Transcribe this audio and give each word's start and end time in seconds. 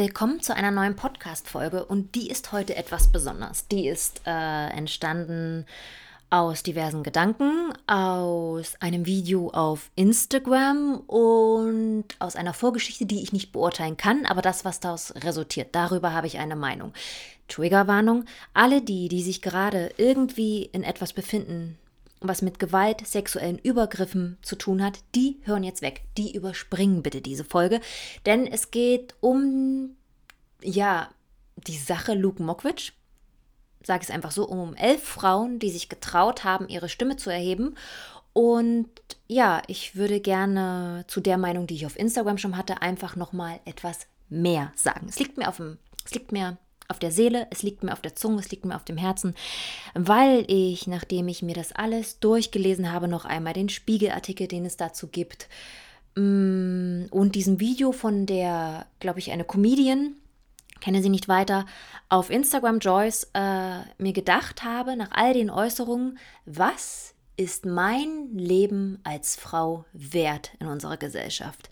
Willkommen 0.00 0.40
zu 0.40 0.56
einer 0.56 0.70
neuen 0.70 0.96
Podcast-Folge 0.96 1.84
und 1.84 2.14
die 2.14 2.30
ist 2.30 2.52
heute 2.52 2.74
etwas 2.74 3.12
besonders. 3.12 3.68
Die 3.68 3.86
ist 3.86 4.22
äh, 4.26 4.68
entstanden 4.68 5.66
aus 6.30 6.62
diversen 6.62 7.02
Gedanken, 7.02 7.74
aus 7.86 8.76
einem 8.80 9.04
Video 9.04 9.50
auf 9.50 9.90
Instagram 9.96 11.00
und 11.00 12.06
aus 12.18 12.34
einer 12.34 12.54
Vorgeschichte, 12.54 13.04
die 13.04 13.22
ich 13.22 13.34
nicht 13.34 13.52
beurteilen 13.52 13.98
kann, 13.98 14.24
aber 14.24 14.40
das, 14.40 14.64
was 14.64 14.80
daraus 14.80 15.12
resultiert, 15.16 15.74
darüber 15.74 16.14
habe 16.14 16.28
ich 16.28 16.38
eine 16.38 16.56
Meinung. 16.56 16.94
Triggerwarnung, 17.48 18.24
alle 18.54 18.80
die, 18.80 19.08
die 19.08 19.22
sich 19.22 19.42
gerade 19.42 19.92
irgendwie 19.98 20.62
in 20.62 20.82
etwas 20.82 21.12
befinden, 21.12 21.76
was 22.20 22.42
mit 22.42 22.58
Gewalt, 22.58 23.06
sexuellen 23.06 23.58
Übergriffen 23.58 24.38
zu 24.42 24.56
tun 24.56 24.82
hat, 24.82 25.00
die 25.14 25.40
hören 25.42 25.64
jetzt 25.64 25.82
weg. 25.82 26.02
Die 26.18 26.34
überspringen 26.34 27.02
bitte 27.02 27.20
diese 27.20 27.44
Folge, 27.44 27.80
denn 28.26 28.46
es 28.46 28.70
geht 28.70 29.14
um, 29.20 29.96
ja, 30.62 31.08
die 31.66 31.76
Sache 31.76 32.14
Luke 32.14 32.42
Mokwitsch. 32.42 32.92
Sage 33.82 34.02
ich 34.02 34.10
es 34.10 34.14
einfach 34.14 34.30
so, 34.30 34.46
um 34.46 34.74
elf 34.74 35.02
Frauen, 35.02 35.58
die 35.58 35.70
sich 35.70 35.88
getraut 35.88 36.44
haben, 36.44 36.68
ihre 36.68 36.90
Stimme 36.90 37.16
zu 37.16 37.30
erheben. 37.30 37.76
Und 38.34 38.90
ja, 39.26 39.62
ich 39.66 39.96
würde 39.96 40.20
gerne 40.20 41.04
zu 41.08 41.20
der 41.20 41.38
Meinung, 41.38 41.66
die 41.66 41.74
ich 41.74 41.86
auf 41.86 41.98
Instagram 41.98 42.36
schon 42.36 42.58
hatte, 42.58 42.82
einfach 42.82 43.16
nochmal 43.16 43.60
etwas 43.64 44.00
mehr 44.28 44.72
sagen. 44.76 45.06
Es 45.08 45.18
liegt 45.18 45.38
mir 45.38 45.48
auf 45.48 45.56
dem, 45.56 45.78
es 46.04 46.12
liegt 46.12 46.30
mir 46.30 46.58
auf 46.90 46.98
der 46.98 47.10
Seele, 47.10 47.46
es 47.50 47.62
liegt 47.62 47.82
mir 47.82 47.92
auf 47.92 48.00
der 48.00 48.14
Zunge, 48.14 48.40
es 48.40 48.50
liegt 48.50 48.64
mir 48.64 48.76
auf 48.76 48.84
dem 48.84 48.96
Herzen, 48.96 49.34
weil 49.94 50.44
ich, 50.48 50.86
nachdem 50.86 51.28
ich 51.28 51.42
mir 51.42 51.54
das 51.54 51.72
alles 51.72 52.20
durchgelesen 52.20 52.92
habe, 52.92 53.08
noch 53.08 53.24
einmal 53.24 53.52
den 53.52 53.68
Spiegelartikel, 53.68 54.46
den 54.48 54.64
es 54.64 54.76
dazu 54.76 55.08
gibt, 55.08 55.48
mm, 56.16 57.06
und 57.10 57.34
diesem 57.34 57.60
Video 57.60 57.92
von 57.92 58.26
der, 58.26 58.86
glaube 58.98 59.18
ich, 59.18 59.30
eine 59.30 59.44
Comedian, 59.44 60.16
kenne 60.80 61.02
sie 61.02 61.10
nicht 61.10 61.28
weiter, 61.28 61.66
auf 62.08 62.30
Instagram 62.30 62.78
Joyce 62.78 63.30
äh, 63.34 63.80
mir 63.98 64.12
gedacht 64.12 64.64
habe, 64.64 64.96
nach 64.96 65.10
all 65.12 65.34
den 65.34 65.50
Äußerungen, 65.50 66.18
was 66.46 67.14
ist 67.36 67.64
mein 67.64 68.34
Leben 68.34 68.98
als 69.04 69.36
Frau 69.36 69.84
wert 69.92 70.52
in 70.58 70.66
unserer 70.66 70.96
Gesellschaft? 70.96 71.70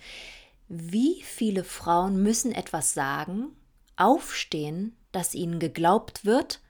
Wie 0.68 1.22
viele 1.22 1.64
Frauen 1.64 2.22
müssen 2.22 2.52
etwas 2.52 2.94
sagen, 2.94 3.48
aufstehen, 3.96 4.94
dass 5.12 5.34
ihnen 5.34 5.58
geglaubt 5.58 6.24
wird, 6.24 6.60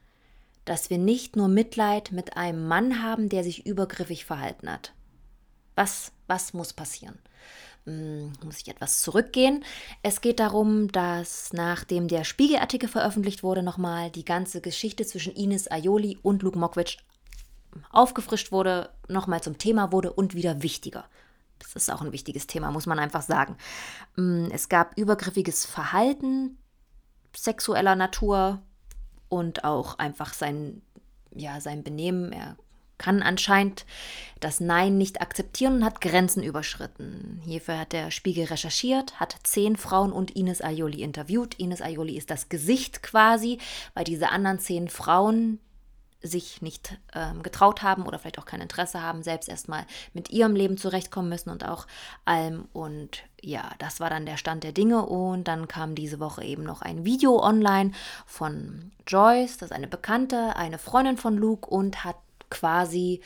dass 0.64 0.90
wir 0.90 0.98
nicht 0.98 1.36
nur 1.36 1.48
Mitleid 1.48 2.12
mit 2.12 2.36
einem 2.36 2.66
Mann 2.68 3.02
haben, 3.02 3.28
der 3.28 3.42
sich 3.42 3.66
übergriffig 3.66 4.24
verhalten 4.24 4.70
hat. 4.70 4.92
Was, 5.74 6.12
was 6.26 6.52
muss 6.52 6.72
passieren? 6.72 7.18
Hm, 7.86 8.32
muss 8.44 8.60
ich 8.60 8.68
etwas 8.68 9.00
zurückgehen? 9.00 9.64
Es 10.02 10.20
geht 10.20 10.40
darum, 10.40 10.92
dass 10.92 11.52
nachdem 11.52 12.06
der 12.08 12.24
Spiegelartikel 12.24 12.88
veröffentlicht 12.88 13.42
wurde, 13.42 13.62
nochmal 13.62 14.10
die 14.10 14.24
ganze 14.24 14.60
Geschichte 14.60 15.06
zwischen 15.06 15.34
Ines 15.34 15.70
Aioli 15.70 16.18
und 16.22 16.42
Luke 16.42 16.58
Mokwitsch 16.58 16.98
aufgefrischt 17.90 18.52
wurde, 18.52 18.90
nochmal 19.08 19.42
zum 19.42 19.56
Thema 19.56 19.92
wurde 19.92 20.12
und 20.12 20.34
wieder 20.34 20.62
wichtiger. 20.62 21.04
Das 21.58 21.74
ist 21.74 21.90
auch 21.90 22.02
ein 22.02 22.12
wichtiges 22.12 22.46
Thema, 22.46 22.70
muss 22.70 22.86
man 22.86 22.98
einfach 22.98 23.22
sagen. 23.22 23.56
Hm, 24.16 24.50
es 24.52 24.68
gab 24.68 24.98
übergriffiges 24.98 25.64
Verhalten 25.64 26.58
sexueller 27.36 27.96
Natur 27.96 28.60
und 29.28 29.64
auch 29.64 29.98
einfach 29.98 30.34
sein, 30.34 30.82
ja, 31.34 31.60
sein 31.60 31.82
Benehmen. 31.82 32.32
Er 32.32 32.56
kann 32.98 33.22
anscheinend 33.22 33.86
das 34.40 34.60
Nein 34.60 34.98
nicht 34.98 35.20
akzeptieren 35.20 35.76
und 35.76 35.84
hat 35.84 36.00
Grenzen 36.00 36.42
überschritten. 36.42 37.40
Hierfür 37.44 37.78
hat 37.78 37.92
der 37.92 38.10
Spiegel 38.10 38.46
recherchiert, 38.46 39.18
hat 39.20 39.36
zehn 39.44 39.76
Frauen 39.76 40.12
und 40.12 40.32
Ines 40.32 40.62
Aioli 40.62 41.02
interviewt. 41.02 41.54
Ines 41.58 41.80
Aioli 41.80 42.16
ist 42.16 42.30
das 42.30 42.48
Gesicht 42.48 43.02
quasi, 43.02 43.58
weil 43.94 44.04
diese 44.04 44.30
anderen 44.30 44.58
zehn 44.58 44.88
Frauen, 44.88 45.60
sich 46.20 46.62
nicht 46.62 46.98
ähm, 47.14 47.42
getraut 47.42 47.82
haben 47.82 48.04
oder 48.04 48.18
vielleicht 48.18 48.38
auch 48.38 48.44
kein 48.44 48.60
Interesse 48.60 49.02
haben, 49.02 49.22
selbst 49.22 49.48
erstmal 49.48 49.86
mit 50.12 50.30
ihrem 50.30 50.56
Leben 50.56 50.76
zurechtkommen 50.76 51.28
müssen 51.28 51.50
und 51.50 51.64
auch 51.64 51.86
allem. 52.24 52.68
Und 52.72 53.22
ja, 53.40 53.70
das 53.78 54.00
war 54.00 54.10
dann 54.10 54.26
der 54.26 54.36
Stand 54.36 54.64
der 54.64 54.72
Dinge. 54.72 55.06
Und 55.06 55.44
dann 55.44 55.68
kam 55.68 55.94
diese 55.94 56.18
Woche 56.18 56.44
eben 56.44 56.64
noch 56.64 56.82
ein 56.82 57.04
Video 57.04 57.40
online 57.40 57.92
von 58.26 58.90
Joyce, 59.06 59.58
das 59.58 59.70
ist 59.70 59.76
eine 59.76 59.86
Bekannte, 59.86 60.56
eine 60.56 60.78
Freundin 60.78 61.16
von 61.16 61.36
Luke 61.36 61.68
und 61.70 62.04
hat 62.04 62.16
quasi 62.50 63.20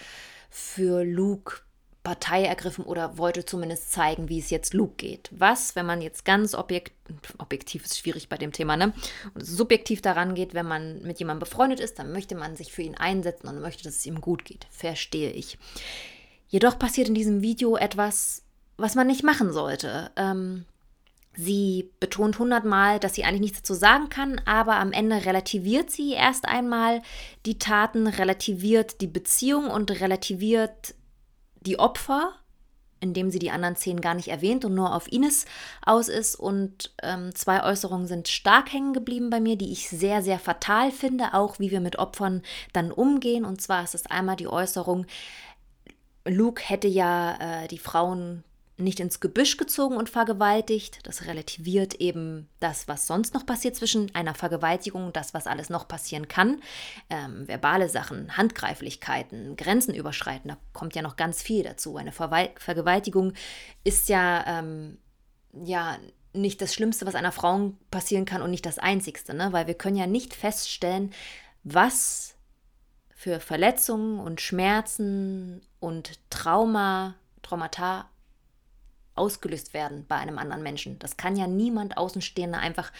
für 0.51 1.03
Luke 1.03 1.63
Partei 2.03 2.45
ergriffen 2.45 2.85
oder 2.85 3.17
wollte 3.17 3.45
zumindest 3.45 3.93
zeigen, 3.93 4.29
wie 4.29 4.41
es 4.41 4.51
jetzt 4.51 4.75
Luke 4.75 4.95
geht. 4.97 5.31
Was, 5.31 5.77
wenn 5.77 5.87
man 5.87 6.03
jetzt 6.03 6.25
ganz 6.25 6.55
objekt, 6.55 6.93
objektiv 7.39 7.85
ist 7.85 7.99
schwierig 7.99 8.29
bei 8.29 8.37
dem 8.37 8.53
Thema, 8.53 8.77
ne? 8.77 8.93
Und 9.35 9.47
subjektiv 9.47 10.03
daran 10.03 10.35
geht, 10.35 10.53
wenn 10.55 10.67
man 10.67 11.03
mit 11.03 11.21
jemandem 11.21 11.41
befreundet 11.41 11.79
ist, 11.79 11.99
dann 11.99 12.13
möchte 12.13 12.35
man 12.35 12.57
sich 12.57 12.73
für 12.73 12.83
ihn 12.83 12.97
einsetzen 12.97 13.49
und 13.49 13.61
möchte, 13.61 13.85
dass 13.85 13.97
es 13.97 14.07
ihm 14.07 14.21
gut 14.21 14.45
geht. 14.45 14.67
Verstehe 14.71 15.31
ich. 15.31 15.59
Jedoch 16.49 16.79
passiert 16.79 17.09
in 17.09 17.15
diesem 17.15 17.41
Video 17.41 17.77
etwas, 17.77 18.43
was 18.77 18.95
man 18.95 19.07
nicht 19.07 19.23
machen 19.23 19.53
sollte. 19.53 20.11
Ähm, 20.17 20.65
Sie 21.35 21.91
betont 21.99 22.39
hundertmal, 22.39 22.99
dass 23.01 23.15
sie 23.15 23.25
eigentlich 23.25 23.41
nichts 23.41 23.59
dazu 23.63 23.73
sagen 23.73 24.11
kann, 24.11 24.39
aber 24.45 24.77
am 24.77 24.93
Ende 24.93 25.25
relativiert 25.25 25.91
sie 25.91 26.13
erst 26.13 26.47
einmal 26.47 27.01
die 27.47 27.59
Taten, 27.59 28.07
relativiert 28.07 29.01
die 29.01 29.07
Beziehung 29.07 29.71
und 29.71 29.91
relativiert 29.91 30.95
die 31.67 31.79
Opfer, 31.79 32.33
indem 33.01 33.31
sie 33.31 33.39
die 33.39 33.51
anderen 33.51 33.77
zehn 33.77 34.01
gar 34.01 34.15
nicht 34.15 34.29
erwähnt 34.29 34.65
und 34.65 34.75
nur 34.75 34.95
auf 34.95 35.11
Ines 35.11 35.45
aus 35.85 36.09
ist. 36.09 36.37
Und 36.37 36.95
ähm, 37.03 37.35
zwei 37.35 37.65
Äußerungen 37.65 38.07
sind 38.07 38.29
stark 38.29 38.73
hängen 38.73 38.93
geblieben 38.93 39.29
bei 39.29 39.41
mir, 39.41 39.57
die 39.57 39.73
ich 39.73 39.89
sehr, 39.89 40.23
sehr 40.23 40.39
fatal 40.39 40.91
finde, 40.93 41.35
auch 41.35 41.59
wie 41.59 41.71
wir 41.71 41.81
mit 41.81 41.99
Opfern 41.99 42.43
dann 42.73 42.93
umgehen. 42.93 43.45
Und 43.45 43.61
zwar 43.61 43.83
ist 43.83 43.95
es 43.95 44.07
einmal 44.07 44.37
die 44.37 44.49
Äußerung, 44.49 45.07
Luke 46.25 46.63
hätte 46.65 46.87
ja 46.87 47.65
äh, 47.65 47.69
die 47.69 47.79
Frauen 47.79 48.45
nicht 48.77 49.01
ins 49.01 49.21
Gebüsch 49.21 49.57
gezogen 49.57 49.97
und 49.97 50.09
vergewaltigt. 50.09 51.01
Das 51.05 51.27
relativiert 51.27 51.95
eben 51.95 52.49
das, 52.61 52.89
was 52.89 53.07
sonst 53.07 53.35
noch 53.35 53.47
passiert 53.47 53.77
zwischen 53.77 54.15
einer 54.15 54.35
Vergewaltigung 54.35 55.07
und 55.07 55.17
das, 55.17 55.35
was 55.35 55.47
alles 55.47 55.71
noch 55.71 55.87
passieren 55.87 56.29
kann. 56.29 56.61
Ähm, 57.11 57.47
verbale 57.47 57.89
Sachen, 57.89 58.37
Handgreiflichkeiten, 58.37 59.57
Grenzen 59.57 59.95
überschreiten, 59.95 60.49
da 60.49 60.57
kommt 60.73 60.95
ja 60.95 61.03
noch 61.03 61.17
ganz 61.17 61.43
viel 61.43 61.63
dazu. 61.63 61.97
Eine 61.97 62.13
Verwal 62.13 62.51
Vergewaltigung 62.57 63.35
ist 63.85 64.09
ja, 64.09 64.45
ähm, 64.47 64.99
ja 65.53 65.99
nicht 66.33 66.63
das 66.63 66.75
Schlimmste, 66.75 67.07
was 67.07 67.15
einer 67.15 67.33
Frau 67.33 67.73
passieren 67.91 68.25
kann 68.25 68.43
und 68.43 68.51
nicht 68.51 68.65
das 68.65 68.79
Einzigste, 68.79 69.35
ne? 69.35 69.53
weil 69.53 69.67
wir 69.67 69.75
können 69.75 69.97
ja 69.97 70.07
nicht 70.07 70.35
feststellen, 70.35 71.13
was 71.63 72.35
für 73.15 73.39
Verletzungen 73.39 74.19
und 74.19 74.41
Schmerzen 74.41 75.63
und 75.79 76.19
Trauma, 76.31 77.15
Traumata 77.43 78.09
ausgelöst 79.15 79.75
werden 79.75 80.05
bei 80.09 80.17
einem 80.17 80.39
anderen 80.39 80.63
Menschen. 80.63 80.99
Das 80.99 81.17
kann 81.17 81.37
ja 81.37 81.47
niemand 81.47 81.97
Außenstehender 81.97 82.59
einfach, 82.59 82.93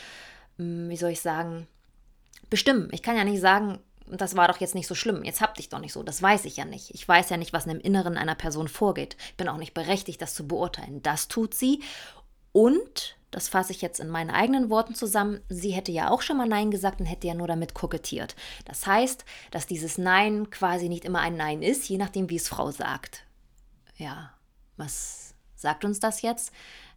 hm, 0.57 0.89
wie 0.89 0.97
soll 0.97 1.11
ich 1.11 1.21
sagen, 1.21 1.67
bestimmen. 2.51 2.89
Ich 2.93 3.03
kann 3.03 3.17
ja 3.17 3.25
nicht 3.25 3.41
sagen, 3.41 3.79
das 4.07 4.37
war 4.37 4.49
doch 4.49 4.59
jetzt 4.59 4.75
nicht 4.75 4.87
so 4.87 4.95
schlimm, 4.95 5.25
jetzt 5.25 5.41
hab 5.41 5.55
dich 5.55 5.69
doch 5.69 5.79
nicht 5.79 5.93
so. 5.93 6.03
Das 6.03 6.23
weiß 6.23 6.45
ich 6.45 6.57
ja 6.57 6.65
nicht. 6.65 6.91
Ich 6.95 7.07
weiß 7.07 7.31
ja 7.31 7.37
nicht, 7.37 7.53
was 7.53 7.67
im 7.67 7.81
Inneren 7.81 8.19
einer 8.19 8.35
Person 8.35 8.69
vorgeht. 8.69 9.17
Ich 9.31 9.37
bin 9.37 9.49
auch 9.49 9.57
nicht 9.57 9.75
berechtigt, 9.75 10.21
das 10.21 10.35
zu 10.35 10.47
beurteilen. 10.47 11.03
Das 11.03 11.29
tut 11.29 11.55
sie. 11.55 11.83
Und, 12.53 13.17
das 13.31 13.49
fasse 13.49 13.73
ich 13.73 13.81
jetzt 13.81 13.99
in 13.99 14.09
meinen 14.09 14.31
eigenen 14.31 14.69
Worten 14.69 14.95
zusammen, 14.95 15.41
sie 15.49 15.71
hätte 15.71 15.91
ja 15.91 16.11
auch 16.11 16.21
schon 16.21 16.37
mal 16.37 16.47
Nein 16.47 16.71
gesagt 16.71 17.01
und 17.01 17.07
hätte 17.07 17.27
ja 17.27 17.35
nur 17.35 17.47
damit 17.47 17.73
kokettiert. 17.73 18.37
Das 18.67 18.87
heißt, 18.87 19.25
dass 19.51 19.67
dieses 19.67 19.97
Nein 19.97 20.51
quasi 20.51 20.91
nicht 20.91 21.07
immer 21.07 21.21
ein 21.21 21.37
Nein 21.37 21.63
ist, 21.63 21.89
je 21.89 21.97
nachdem, 21.97 22.29
wie 22.29 22.37
es 22.37 22.49
Frau 22.49 22.71
sagt. 22.71 23.25
Ja, 23.97 24.35
was 24.77 25.32
sagt 25.63 25.85
uns 25.85 26.01
das 26.01 26.23
jetzt, 26.23 26.53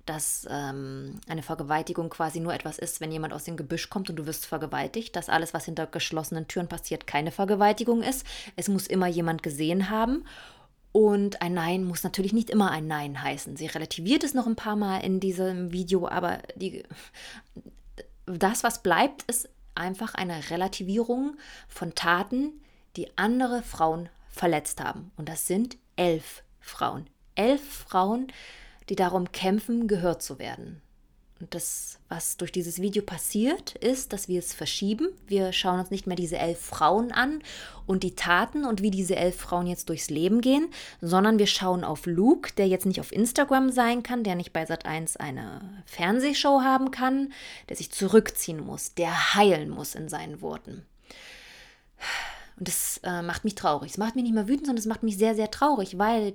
dass 0.06 0.48
ähm, 0.50 1.20
eine 1.28 1.42
Vergewaltigung 1.42 2.10
quasi 2.10 2.40
nur 2.40 2.54
etwas 2.54 2.78
ist, 2.78 3.02
wenn 3.02 3.12
jemand 3.12 3.34
aus 3.34 3.44
dem 3.44 3.58
Gebüsch 3.58 3.90
kommt 3.90 4.10
und 4.10 4.18
du 4.18 4.26
wirst 4.26 4.46
vergewaltigt, 4.46 5.16
dass 5.16 5.30
alles, 5.30 5.54
was 5.54 5.66
hinter 5.66 5.88
geschlossenen 5.88 6.48
Türen 6.48 6.68
passiert, 6.68 7.08
keine 7.08 7.32
Vergewaltigung 7.32 8.04
ist. 8.04 8.26
Es 8.56 8.68
muss 8.68 8.88
immer 8.88 9.08
jemand 9.08 9.42
gesehen 9.42 9.90
haben. 9.90 10.26
Und 10.92 11.42
ein 11.42 11.54
Nein 11.54 11.84
muss 11.84 12.04
natürlich 12.04 12.32
nicht 12.32 12.50
immer 12.50 12.72
ein 12.72 12.88
Nein 12.88 13.22
heißen. 13.22 13.58
Sie 13.58 13.66
relativiert 13.66 14.24
es 14.24 14.34
noch 14.34 14.48
ein 14.48 14.56
paar 14.56 14.78
Mal 14.78 15.00
in 15.00 15.20
diesem 15.20 15.74
Video, 15.74 16.08
aber 16.08 16.40
die, 16.56 16.84
das, 18.26 18.64
was 18.64 18.82
bleibt, 18.82 19.24
ist 19.24 19.50
einfach 19.74 20.16
eine 20.16 20.50
Relativierung 20.52 21.36
von 21.68 21.96
Taten, 21.96 22.62
die 22.96 23.18
andere 23.18 23.62
Frauen 23.62 24.08
verletzt 24.30 24.82
haben. 24.82 25.12
Und 25.18 25.28
das 25.28 25.48
sind 25.48 25.78
elf 25.98 26.44
Frauen 26.62 27.10
elf 27.36 27.62
Frauen, 27.62 28.28
die 28.90 28.96
darum 28.96 29.32
kämpfen, 29.32 29.88
gehört 29.88 30.22
zu 30.22 30.40
werden. 30.40 30.82
Und 31.42 31.54
das, 31.54 32.00
was 32.08 32.38
durch 32.38 32.54
dieses 32.54 32.80
Video 32.82 33.04
passiert, 33.04 33.76
ist, 33.76 34.14
dass 34.14 34.30
wir 34.30 34.40
es 34.40 34.54
verschieben. 34.54 35.10
Wir 35.28 35.52
schauen 35.52 35.82
uns 35.82 35.92
nicht 35.92 36.08
mehr 36.08 36.16
diese 36.16 36.38
elf 36.38 36.60
Frauen 36.62 37.12
an 37.12 37.42
und 37.86 38.04
die 38.04 38.16
Taten 38.16 38.64
und 38.64 38.82
wie 38.82 38.90
diese 38.90 39.18
elf 39.18 39.36
Frauen 39.36 39.68
jetzt 39.68 39.90
durchs 39.90 40.10
Leben 40.10 40.40
gehen, 40.40 40.70
sondern 41.02 41.38
wir 41.38 41.48
schauen 41.48 41.84
auf 41.84 42.06
Luke, 42.06 42.54
der 42.54 42.70
jetzt 42.70 42.86
nicht 42.86 43.02
auf 43.02 43.12
Instagram 43.12 43.70
sein 43.70 44.02
kann, 44.02 44.24
der 44.24 44.36
nicht 44.36 44.54
bei 44.54 44.64
Sat1 44.64 45.18
eine 45.18 45.84
Fernsehshow 45.86 46.62
haben 46.62 46.92
kann, 46.92 47.34
der 47.68 47.76
sich 47.76 47.92
zurückziehen 47.92 48.66
muss, 48.66 48.94
der 48.94 49.36
heilen 49.36 49.70
muss 49.70 49.94
in 49.94 50.08
seinen 50.08 50.40
Worten. 50.40 50.86
Und 52.58 52.70
das 52.70 53.02
äh, 53.04 53.22
macht 53.22 53.44
mich 53.44 53.56
traurig. 53.56 53.92
Es 53.92 53.98
macht 53.98 54.16
mich 54.16 54.24
nicht 54.24 54.34
mehr 54.34 54.48
wütend, 54.48 54.68
sondern 54.68 54.80
es 54.80 54.86
macht 54.88 55.04
mich 55.04 55.18
sehr, 55.18 55.36
sehr 55.36 55.52
traurig, 55.52 55.98
weil 55.98 56.34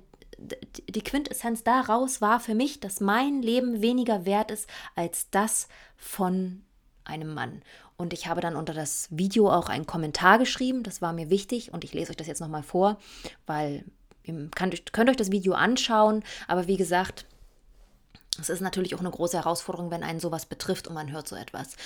die 0.89 1.03
Quintessenz 1.03 1.63
daraus 1.63 2.21
war 2.21 2.41
für 2.41 2.55
mich, 2.55 2.81
dass 2.81 3.01
mein 3.01 3.43
Leben 3.43 3.83
weniger 3.83 4.25
wert 4.25 4.51
ist 4.51 4.69
als 4.95 5.31
das 5.31 5.69
von 5.97 6.63
einem 7.05 7.35
Mann. 7.35 7.63
Und 7.97 8.13
ich 8.13 8.27
habe 8.27 8.41
dann 8.41 8.57
unter 8.57 8.73
das 8.73 9.09
Video 9.11 9.51
auch 9.51 9.69
einen 9.69 9.87
Kommentar 9.87 10.39
geschrieben, 10.39 10.83
das 10.83 11.03
war 11.03 11.13
mir 11.13 11.29
wichtig 11.29 11.73
und 11.73 11.85
ich 11.85 11.93
lese 11.93 12.11
euch 12.11 12.17
das 12.17 12.27
jetzt 12.27 12.41
nochmal 12.41 12.63
vor, 12.63 12.99
weil 13.47 13.85
ihr 14.23 14.49
könnt, 14.55 14.93
könnt 14.93 15.11
euch 15.11 15.17
das 15.17 15.31
Video 15.31 15.53
anschauen, 15.53 16.25
aber 16.49 16.67
wie 16.67 16.79
gesagt, 16.79 17.27
es 18.41 18.49
ist 18.49 18.61
natürlich 18.61 18.95
auch 18.95 19.01
eine 19.01 19.11
große 19.11 19.37
Herausforderung, 19.37 19.91
wenn 19.91 20.03
einen 20.03 20.21
sowas 20.21 20.47
betrifft 20.47 20.89
und 20.89 20.95
man 20.95 21.11
hört 21.11 21.29
so 21.29 21.37
etwas. 21.37 21.77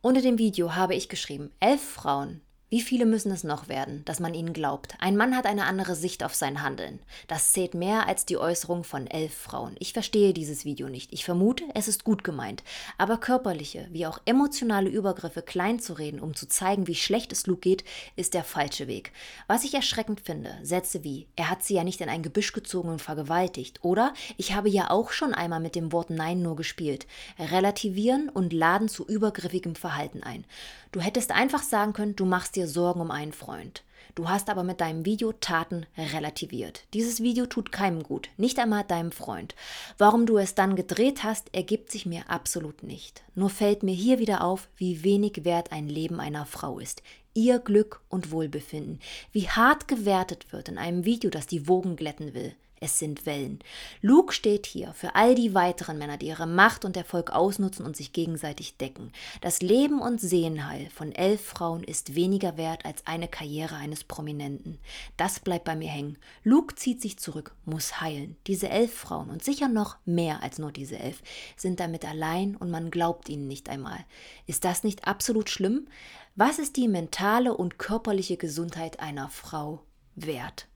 Unter 0.00 0.20
dem 0.20 0.38
Video 0.38 0.74
habe 0.74 0.96
ich 0.96 1.08
geschrieben, 1.08 1.52
elf 1.60 1.82
Frauen 1.82 2.40
wie 2.72 2.80
viele 2.80 3.04
müssen 3.04 3.30
es 3.30 3.44
noch 3.44 3.68
werden, 3.68 4.02
dass 4.06 4.18
man 4.18 4.32
ihnen 4.32 4.54
glaubt? 4.54 4.94
Ein 4.98 5.14
Mann 5.14 5.36
hat 5.36 5.44
eine 5.44 5.66
andere 5.66 5.94
Sicht 5.94 6.24
auf 6.24 6.34
sein 6.34 6.62
Handeln. 6.62 7.00
Das 7.28 7.52
zählt 7.52 7.74
mehr 7.74 8.08
als 8.08 8.24
die 8.24 8.38
Äußerung 8.38 8.82
von 8.82 9.06
elf 9.06 9.34
Frauen. 9.34 9.76
Ich 9.78 9.92
verstehe 9.92 10.32
dieses 10.32 10.64
Video 10.64 10.88
nicht. 10.88 11.12
Ich 11.12 11.26
vermute, 11.26 11.64
es 11.74 11.86
ist 11.86 12.02
gut 12.02 12.24
gemeint. 12.24 12.64
Aber 12.96 13.18
körperliche 13.18 13.86
wie 13.90 14.06
auch 14.06 14.22
emotionale 14.24 14.88
Übergriffe 14.88 15.42
klein 15.42 15.80
zu 15.80 15.92
reden, 15.92 16.18
um 16.18 16.34
zu 16.34 16.48
zeigen, 16.48 16.86
wie 16.86 16.94
schlecht 16.94 17.30
es 17.32 17.46
Luke 17.46 17.60
geht, 17.60 17.84
ist 18.16 18.32
der 18.32 18.42
falsche 18.42 18.86
Weg. 18.86 19.12
Was 19.48 19.64
ich 19.64 19.74
erschreckend 19.74 20.22
finde, 20.22 20.56
Sätze 20.62 21.04
wie, 21.04 21.26
er 21.36 21.50
hat 21.50 21.62
sie 21.62 21.74
ja 21.74 21.84
nicht 21.84 22.00
in 22.00 22.08
ein 22.08 22.22
Gebüsch 22.22 22.54
gezogen 22.54 22.88
und 22.88 23.02
vergewaltigt. 23.02 23.80
Oder, 23.84 24.14
ich 24.38 24.54
habe 24.54 24.70
ja 24.70 24.88
auch 24.88 25.10
schon 25.10 25.34
einmal 25.34 25.60
mit 25.60 25.74
dem 25.74 25.92
Wort 25.92 26.08
Nein 26.08 26.40
nur 26.40 26.56
gespielt. 26.56 27.06
Relativieren 27.38 28.30
und 28.30 28.54
laden 28.54 28.88
zu 28.88 29.06
übergriffigem 29.06 29.74
Verhalten 29.74 30.22
ein. 30.22 30.46
Du 30.92 31.00
hättest 31.00 31.32
einfach 31.32 31.62
sagen 31.62 31.94
können, 31.94 32.16
du 32.16 32.26
machst 32.26 32.54
dir 32.54 32.61
Sorgen 32.68 33.00
um 33.00 33.10
einen 33.10 33.32
Freund. 33.32 33.82
Du 34.14 34.28
hast 34.28 34.50
aber 34.50 34.62
mit 34.62 34.80
deinem 34.80 35.06
Video 35.06 35.32
Taten 35.32 35.86
relativiert. 35.96 36.84
Dieses 36.92 37.22
Video 37.22 37.46
tut 37.46 37.72
keinem 37.72 38.02
gut, 38.02 38.28
nicht 38.36 38.58
einmal 38.58 38.84
deinem 38.84 39.12
Freund. 39.12 39.54
Warum 39.96 40.26
du 40.26 40.36
es 40.36 40.54
dann 40.54 40.76
gedreht 40.76 41.22
hast, 41.22 41.54
ergibt 41.54 41.90
sich 41.90 42.04
mir 42.04 42.28
absolut 42.28 42.82
nicht. 42.82 43.22
Nur 43.34 43.48
fällt 43.48 43.82
mir 43.82 43.94
hier 43.94 44.18
wieder 44.18 44.44
auf, 44.44 44.68
wie 44.76 45.02
wenig 45.02 45.44
wert 45.44 45.72
ein 45.72 45.88
Leben 45.88 46.20
einer 46.20 46.44
Frau 46.44 46.78
ist. 46.78 47.02
Ihr 47.34 47.58
Glück 47.58 48.02
und 48.10 48.30
Wohlbefinden. 48.30 49.00
Wie 49.32 49.48
hart 49.48 49.88
gewertet 49.88 50.52
wird 50.52 50.68
in 50.68 50.76
einem 50.76 51.04
Video, 51.06 51.30
das 51.30 51.46
die 51.46 51.66
Wogen 51.66 51.96
glätten 51.96 52.34
will 52.34 52.54
es 52.82 52.98
sind 52.98 53.26
Wellen. 53.26 53.60
Luke 54.00 54.34
steht 54.34 54.66
hier 54.66 54.92
für 54.92 55.14
all 55.14 55.34
die 55.34 55.54
weiteren 55.54 55.98
Männer, 55.98 56.16
die 56.16 56.26
ihre 56.26 56.46
Macht 56.46 56.84
und 56.84 56.96
Erfolg 56.96 57.30
ausnutzen 57.30 57.86
und 57.86 57.96
sich 57.96 58.12
gegenseitig 58.12 58.76
decken. 58.76 59.12
Das 59.40 59.62
Leben 59.62 60.00
und 60.00 60.20
Seelenheil 60.20 60.90
von 60.90 61.12
elf 61.12 61.40
Frauen 61.42 61.84
ist 61.84 62.14
weniger 62.14 62.56
wert 62.56 62.84
als 62.84 63.06
eine 63.06 63.28
Karriere 63.28 63.76
eines 63.76 64.04
Prominenten. 64.04 64.78
Das 65.16 65.38
bleibt 65.38 65.64
bei 65.64 65.76
mir 65.76 65.88
hängen. 65.88 66.18
Luke 66.42 66.74
zieht 66.74 67.00
sich 67.00 67.18
zurück, 67.18 67.54
muss 67.64 68.00
heilen. 68.00 68.36
Diese 68.46 68.68
elf 68.68 68.92
Frauen 68.92 69.30
und 69.30 69.44
sicher 69.44 69.68
noch 69.68 69.96
mehr 70.04 70.42
als 70.42 70.58
nur 70.58 70.72
diese 70.72 70.98
elf 70.98 71.22
sind 71.56 71.78
damit 71.78 72.04
allein 72.04 72.56
und 72.56 72.70
man 72.70 72.90
glaubt 72.90 73.28
ihnen 73.28 73.46
nicht 73.46 73.68
einmal. 73.68 74.04
Ist 74.46 74.64
das 74.64 74.82
nicht 74.82 75.06
absolut 75.06 75.50
schlimm? 75.50 75.86
Was 76.34 76.58
ist 76.58 76.76
die 76.76 76.88
mentale 76.88 77.54
und 77.56 77.78
körperliche 77.78 78.36
Gesundheit 78.36 79.00
einer 79.00 79.28
Frau 79.28 79.82
wert? 80.14 80.66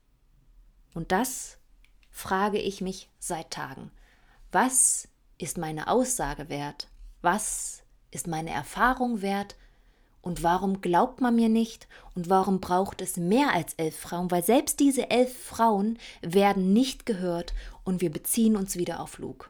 Und 0.93 1.11
das 1.11 1.56
frage 2.17 2.57
ich 2.57 2.81
mich 2.81 3.09
seit 3.19 3.51
Tagen. 3.51 3.91
Was 4.51 5.07
ist 5.37 5.59
meine 5.59 5.87
Aussage 5.87 6.49
wert? 6.49 6.87
Was 7.21 7.83
ist 8.09 8.25
meine 8.25 8.49
Erfahrung 8.49 9.21
wert? 9.21 9.55
Und 10.23 10.41
warum 10.41 10.81
glaubt 10.81 11.21
man 11.21 11.35
mir 11.35 11.47
nicht? 11.47 11.87
Und 12.15 12.27
warum 12.27 12.59
braucht 12.59 13.01
es 13.01 13.17
mehr 13.17 13.53
als 13.53 13.75
elf 13.75 13.95
Frauen? 13.95 14.31
Weil 14.31 14.43
selbst 14.43 14.79
diese 14.79 15.11
elf 15.11 15.31
Frauen 15.45 15.99
werden 16.21 16.73
nicht 16.73 17.05
gehört 17.05 17.53
und 17.83 18.01
wir 18.01 18.11
beziehen 18.11 18.57
uns 18.57 18.77
wieder 18.77 18.99
auf 18.99 19.19
Luke. 19.19 19.49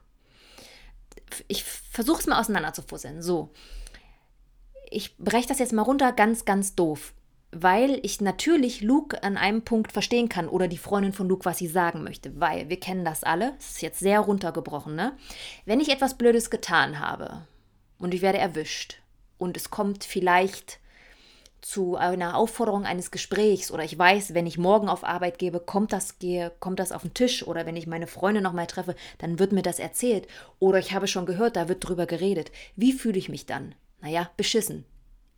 Ich 1.47 1.63
versuche 1.63 2.19
es 2.19 2.27
mal 2.27 2.39
auseinanderzufusseln. 2.39 3.21
So, 3.21 3.49
ich 4.91 5.17
breche 5.17 5.47
das 5.47 5.59
jetzt 5.59 5.73
mal 5.73 5.83
runter, 5.83 6.11
ganz, 6.11 6.43
ganz 6.43 6.75
doof 6.75 7.13
weil 7.51 7.99
ich 8.03 8.21
natürlich 8.21 8.81
Luke 8.81 9.23
an 9.23 9.37
einem 9.37 9.61
Punkt 9.61 9.91
verstehen 9.91 10.29
kann 10.29 10.49
oder 10.49 10.67
die 10.67 10.77
Freundin 10.77 11.13
von 11.13 11.29
Luke, 11.29 11.45
was 11.45 11.57
sie 11.57 11.67
sagen 11.67 12.03
möchte, 12.03 12.39
weil 12.39 12.69
wir 12.69 12.79
kennen 12.79 13.05
das 13.05 13.23
alle, 13.23 13.53
es 13.57 13.71
ist 13.71 13.81
jetzt 13.81 13.99
sehr 13.99 14.19
runtergebrochen, 14.19 14.95
ne? 14.95 15.13
Wenn 15.65 15.79
ich 15.79 15.89
etwas 15.89 16.17
Blödes 16.17 16.49
getan 16.49 16.99
habe 16.99 17.47
und 17.99 18.13
ich 18.13 18.21
werde 18.21 18.37
erwischt 18.37 19.01
und 19.37 19.55
es 19.55 19.69
kommt 19.69 20.03
vielleicht 20.03 20.79
zu 21.61 21.95
einer 21.95 22.37
Aufforderung 22.37 22.85
eines 22.85 23.11
Gesprächs 23.11 23.71
oder 23.71 23.83
ich 23.83 23.97
weiß, 23.97 24.33
wenn 24.33 24.45
ich 24.45 24.57
morgen 24.57 24.89
auf 24.89 25.03
Arbeit 25.03 25.39
gebe, 25.39 25.59
kommt 25.59 25.91
das, 25.91 26.19
gehe, 26.19 26.51
kommt 26.59 26.79
das 26.79 26.91
auf 26.91 27.01
den 27.01 27.13
Tisch 27.13 27.45
oder 27.45 27.65
wenn 27.65 27.75
ich 27.75 27.87
meine 27.87 28.07
Freunde 28.07 28.41
nochmal 28.41 28.67
treffe, 28.67 28.95
dann 29.17 29.39
wird 29.39 29.51
mir 29.51 29.63
das 29.63 29.79
erzählt 29.79 30.27
oder 30.59 30.79
ich 30.79 30.93
habe 30.93 31.07
schon 31.07 31.25
gehört, 31.25 31.55
da 31.55 31.67
wird 31.67 31.87
drüber 31.87 32.05
geredet. 32.05 32.51
Wie 32.75 32.93
fühle 32.93 33.17
ich 33.17 33.29
mich 33.29 33.45
dann? 33.45 33.73
Naja, 34.01 34.29
beschissen. 34.37 34.85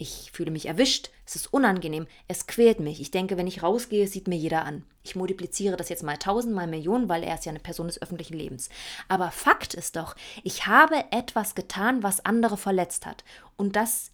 Ich 0.02 0.32
fühle 0.32 0.50
mich 0.50 0.66
erwischt, 0.66 1.10
es 1.26 1.36
ist 1.36 1.52
unangenehm, 1.54 2.08
es 2.30 2.48
quält 2.48 2.80
mich. 2.80 3.02
Ich 3.02 3.12
denke, 3.12 3.36
wenn 3.36 3.48
ich 3.48 3.64
rausgehe, 3.64 4.08
sieht 4.08 4.30
mir 4.30 4.38
jeder 4.38 4.64
an. 4.64 4.86
Ich 5.04 5.18
multipliziere 5.18 5.76
das 5.76 5.90
jetzt 5.90 6.04
mal 6.04 6.16
tausend, 6.16 6.56
mal 6.56 6.68
Millionen, 6.68 7.10
weil 7.10 7.22
er 7.22 7.36
ist 7.36 7.46
ja 7.46 7.50
eine 7.50 7.60
Person 7.60 7.88
des 7.88 8.02
öffentlichen 8.02 8.38
Lebens. 8.38 8.70
Aber 9.10 9.30
Fakt 9.30 9.74
ist 9.74 9.98
doch, 9.98 10.16
ich 10.42 10.68
habe 10.68 11.04
etwas 11.12 11.54
getan, 11.54 12.02
was 12.02 12.24
andere 12.24 12.56
verletzt 12.56 13.06
hat. 13.06 13.26
Und 13.58 13.76
das 13.76 14.12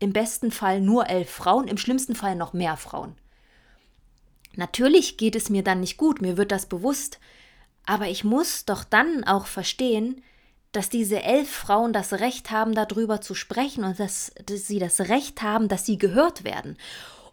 im 0.00 0.12
besten 0.12 0.50
Fall 0.50 0.82
nur 0.82 1.08
elf 1.08 1.30
Frauen, 1.30 1.66
im 1.66 1.78
schlimmsten 1.78 2.14
Fall 2.14 2.36
noch 2.36 2.52
mehr 2.52 2.76
Frauen. 2.76 3.16
Natürlich 4.54 5.16
geht 5.16 5.34
es 5.34 5.48
mir 5.48 5.64
dann 5.64 5.80
nicht 5.80 5.96
gut, 5.96 6.20
mir 6.20 6.36
wird 6.36 6.52
das 6.52 6.66
bewusst. 6.66 7.20
Aber 7.86 8.08
ich 8.08 8.22
muss 8.22 8.66
doch 8.66 8.84
dann 8.84 9.24
auch 9.24 9.46
verstehen, 9.46 10.22
dass 10.72 10.88
diese 10.88 11.22
elf 11.22 11.50
Frauen 11.50 11.92
das 11.92 12.14
Recht 12.14 12.50
haben, 12.50 12.74
darüber 12.74 13.20
zu 13.20 13.34
sprechen 13.34 13.84
und 13.84 13.98
dass, 13.98 14.32
dass 14.46 14.66
sie 14.66 14.78
das 14.78 15.00
Recht 15.00 15.42
haben, 15.42 15.68
dass 15.68 15.86
sie 15.86 15.98
gehört 15.98 16.44
werden. 16.44 16.76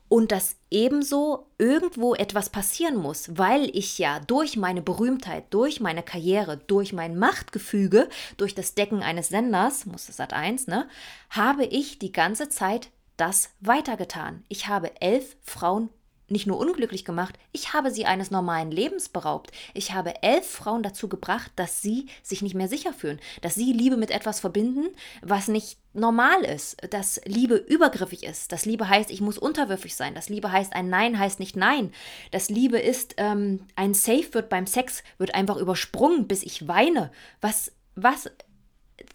Und 0.10 0.32
dass 0.32 0.56
ebenso 0.72 1.48
irgendwo 1.58 2.16
etwas 2.16 2.50
passieren 2.50 2.96
muss, 2.96 3.38
weil 3.38 3.70
ich 3.76 3.98
ja 3.98 4.22
durch 4.22 4.56
meine 4.56 4.82
Berühmtheit, 4.82 5.46
durch 5.50 5.82
meine 5.82 6.02
Karriere, 6.02 6.56
durch 6.56 6.94
mein 6.94 7.20
Machtgefüge, 7.20 8.08
durch 8.38 8.56
das 8.56 8.74
Decken 8.74 9.04
eines 9.04 9.28
Senders, 9.28 9.86
muss 9.86 10.08
es 10.08 10.16
Sat 10.16 10.32
1, 10.32 10.68
ne, 10.68 10.88
habe 11.30 11.66
ich 11.66 12.00
die 12.00 12.14
ganze 12.14 12.48
Zeit 12.48 12.90
das 13.18 13.50
weitergetan. 13.60 14.46
Ich 14.48 14.68
habe 14.68 15.02
elf 15.02 15.36
Frauen 15.42 15.90
nicht 16.30 16.48
nur 16.48 16.58
unglücklich 16.58 17.06
gemacht, 17.06 17.38
ich 17.52 17.74
habe 17.74 17.92
sie 17.92 18.06
eines 18.06 18.32
normalen 18.32 18.72
Lebens 18.72 19.10
beraubt. 19.10 19.52
Ich 19.74 19.94
habe 19.94 20.24
elf 20.24 20.46
Frauen 20.48 20.84
dazu 20.84 21.08
gebracht, 21.08 21.52
dass 21.56 21.82
sie 21.82 22.08
sich 22.24 22.42
nicht 22.42 22.56
mehr 22.56 22.68
sicher 22.68 22.94
fühlen, 22.94 23.20
dass 23.42 23.56
sie 23.56 23.72
Liebe 23.74 23.98
mit 23.98 24.12
etwas 24.12 24.40
verbinden, 24.40 24.88
was 25.22 25.48
nicht 25.48 25.78
normal 25.94 26.44
ist, 26.44 26.78
dass 26.92 27.22
Liebe 27.26 27.56
übergriffig 27.56 28.24
ist, 28.24 28.52
dass 28.52 28.66
Liebe 28.66 28.88
heißt, 28.88 29.10
ich 29.10 29.22
muss 29.22 29.38
unterwürfig 29.38 29.96
sein, 29.96 30.14
dass 30.16 30.30
Liebe 30.30 30.52
heißt, 30.52 30.74
ein 30.74 30.90
Nein 30.90 31.18
heißt 31.18 31.40
nicht 31.40 31.56
Nein, 31.56 31.92
dass 32.32 32.50
Liebe 32.50 32.78
ist, 32.80 33.16
ähm, 33.18 33.62
ein 33.76 33.94
Safe 33.94 34.34
wird 34.34 34.50
beim 34.50 34.68
Sex, 34.68 35.04
wird 35.18 35.34
einfach 35.34 35.58
übersprungen, 35.58 36.28
bis 36.28 36.44
ich 36.44 36.68
weine. 36.68 37.12
Was, 37.42 37.72
was, 37.96 38.30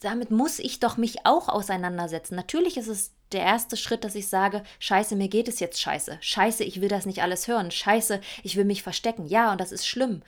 damit 0.00 0.30
muss 0.30 0.58
ich 0.58 0.80
doch 0.80 0.96
mich 0.96 1.24
auch 1.24 1.48
auseinandersetzen. 1.48 2.34
Natürlich 2.34 2.76
ist 2.76 2.88
es 2.88 3.12
der 3.34 3.42
erste 3.42 3.76
Schritt, 3.76 4.04
dass 4.04 4.14
ich 4.14 4.28
sage, 4.28 4.62
scheiße, 4.78 5.16
mir 5.16 5.28
geht 5.28 5.48
es 5.48 5.60
jetzt 5.60 5.80
scheiße. 5.80 6.18
Scheiße, 6.20 6.64
ich 6.64 6.80
will 6.80 6.88
das 6.88 7.06
nicht 7.06 7.22
alles 7.22 7.48
hören. 7.48 7.70
Scheiße, 7.70 8.20
ich 8.42 8.56
will 8.56 8.64
mich 8.64 8.82
verstecken. 8.82 9.26
Ja, 9.26 9.52
und 9.52 9.60
das 9.60 9.72
ist 9.72 9.86
schlimm. 9.86 10.22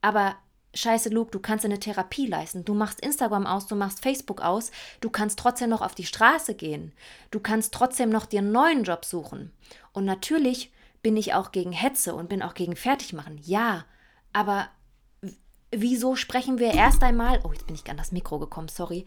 Aber 0.00 0.36
scheiße, 0.74 1.08
Luke, 1.08 1.30
du 1.30 1.40
kannst 1.40 1.64
eine 1.64 1.80
Therapie 1.80 2.26
leisten. 2.26 2.64
Du 2.64 2.74
machst 2.74 3.00
Instagram 3.00 3.46
aus, 3.46 3.66
du 3.66 3.74
machst 3.74 4.00
Facebook 4.00 4.40
aus. 4.40 4.70
Du 5.00 5.10
kannst 5.10 5.38
trotzdem 5.38 5.70
noch 5.70 5.82
auf 5.82 5.94
die 5.94 6.06
Straße 6.06 6.54
gehen. 6.54 6.92
Du 7.30 7.40
kannst 7.40 7.74
trotzdem 7.74 8.10
noch 8.10 8.26
dir 8.26 8.40
einen 8.40 8.52
neuen 8.52 8.84
Job 8.84 9.04
suchen. 9.04 9.52
Und 9.92 10.04
natürlich 10.04 10.72
bin 11.02 11.16
ich 11.16 11.34
auch 11.34 11.52
gegen 11.52 11.72
Hetze 11.72 12.14
und 12.14 12.28
bin 12.28 12.42
auch 12.42 12.54
gegen 12.54 12.76
Fertigmachen. 12.76 13.38
Ja, 13.42 13.84
aber 14.32 14.68
wieso 15.70 16.16
sprechen 16.16 16.58
wir 16.58 16.72
erst 16.74 17.02
einmal, 17.02 17.40
oh, 17.44 17.52
jetzt 17.52 17.66
bin 17.66 17.74
ich 17.74 17.88
an 17.90 17.96
das 17.96 18.12
Mikro 18.12 18.38
gekommen, 18.38 18.68
sorry, 18.68 19.04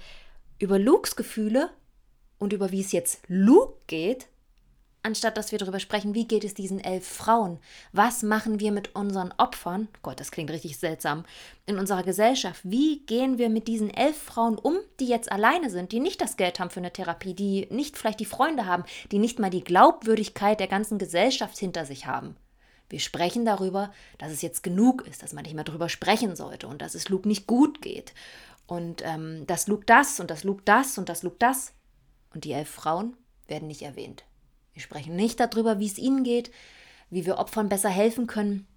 über 0.59 0.77
Lukes 0.77 1.15
Gefühle 1.15 1.71
und 2.41 2.53
über 2.53 2.71
wie 2.71 2.81
es 2.81 2.91
jetzt 2.91 3.21
Luke 3.27 3.75
geht, 3.85 4.27
anstatt 5.03 5.37
dass 5.37 5.51
wir 5.51 5.59
darüber 5.59 5.79
sprechen, 5.79 6.15
wie 6.15 6.27
geht 6.27 6.43
es 6.43 6.55
diesen 6.55 6.79
elf 6.79 7.07
Frauen? 7.07 7.59
Was 7.93 8.23
machen 8.23 8.59
wir 8.59 8.71
mit 8.71 8.95
unseren 8.95 9.31
Opfern? 9.37 9.87
Gott, 10.01 10.19
das 10.19 10.31
klingt 10.31 10.49
richtig 10.49 10.77
seltsam. 10.77 11.23
In 11.67 11.77
unserer 11.77 12.01
Gesellschaft, 12.01 12.61
wie 12.63 13.05
gehen 13.05 13.37
wir 13.37 13.49
mit 13.49 13.67
diesen 13.67 13.93
elf 13.93 14.17
Frauen 14.17 14.57
um, 14.57 14.77
die 14.99 15.07
jetzt 15.07 15.31
alleine 15.31 15.69
sind, 15.69 15.91
die 15.91 15.99
nicht 15.99 16.19
das 16.19 16.35
Geld 16.35 16.59
haben 16.59 16.71
für 16.71 16.79
eine 16.79 16.91
Therapie, 16.91 17.35
die 17.35 17.67
nicht 17.69 17.95
vielleicht 17.95 18.19
die 18.19 18.25
Freunde 18.25 18.65
haben, 18.65 18.85
die 19.11 19.19
nicht 19.19 19.37
mal 19.37 19.51
die 19.51 19.63
Glaubwürdigkeit 19.63 20.59
der 20.59 20.67
ganzen 20.67 20.97
Gesellschaft 20.97 21.59
hinter 21.59 21.85
sich 21.85 22.07
haben? 22.07 22.35
Wir 22.89 22.99
sprechen 22.99 23.45
darüber, 23.45 23.91
dass 24.17 24.31
es 24.31 24.41
jetzt 24.41 24.63
genug 24.63 25.07
ist, 25.07 25.21
dass 25.21 25.31
man 25.31 25.43
nicht 25.43 25.53
mehr 25.53 25.63
darüber 25.63 25.89
sprechen 25.89 26.35
sollte 26.35 26.67
und 26.67 26.81
dass 26.81 26.95
es 26.95 27.07
Luke 27.07 27.27
nicht 27.27 27.45
gut 27.45 27.83
geht. 27.83 28.13
Und 28.65 29.03
ähm, 29.05 29.45
dass 29.45 29.67
Luke 29.67 29.85
das 29.85 30.19
und 30.19 30.31
das 30.31 30.43
Luke 30.43 30.63
das 30.65 30.97
und 30.97 31.07
das 31.07 31.21
Luke 31.21 31.37
das. 31.37 31.73
Und 32.33 32.43
die 32.45 32.53
elf 32.53 32.69
Frauen 32.69 33.15
werden 33.47 33.67
nicht 33.67 33.81
erwähnt. 33.81 34.23
Wir 34.73 34.81
sprechen 34.81 35.15
nicht 35.15 35.39
darüber, 35.39 35.79
wie 35.79 35.87
es 35.87 35.97
ihnen 35.97 36.23
geht, 36.23 36.51
wie 37.09 37.25
wir 37.25 37.37
Opfern 37.37 37.69
besser 37.69 37.89
helfen 37.89 38.27
können, 38.27 38.67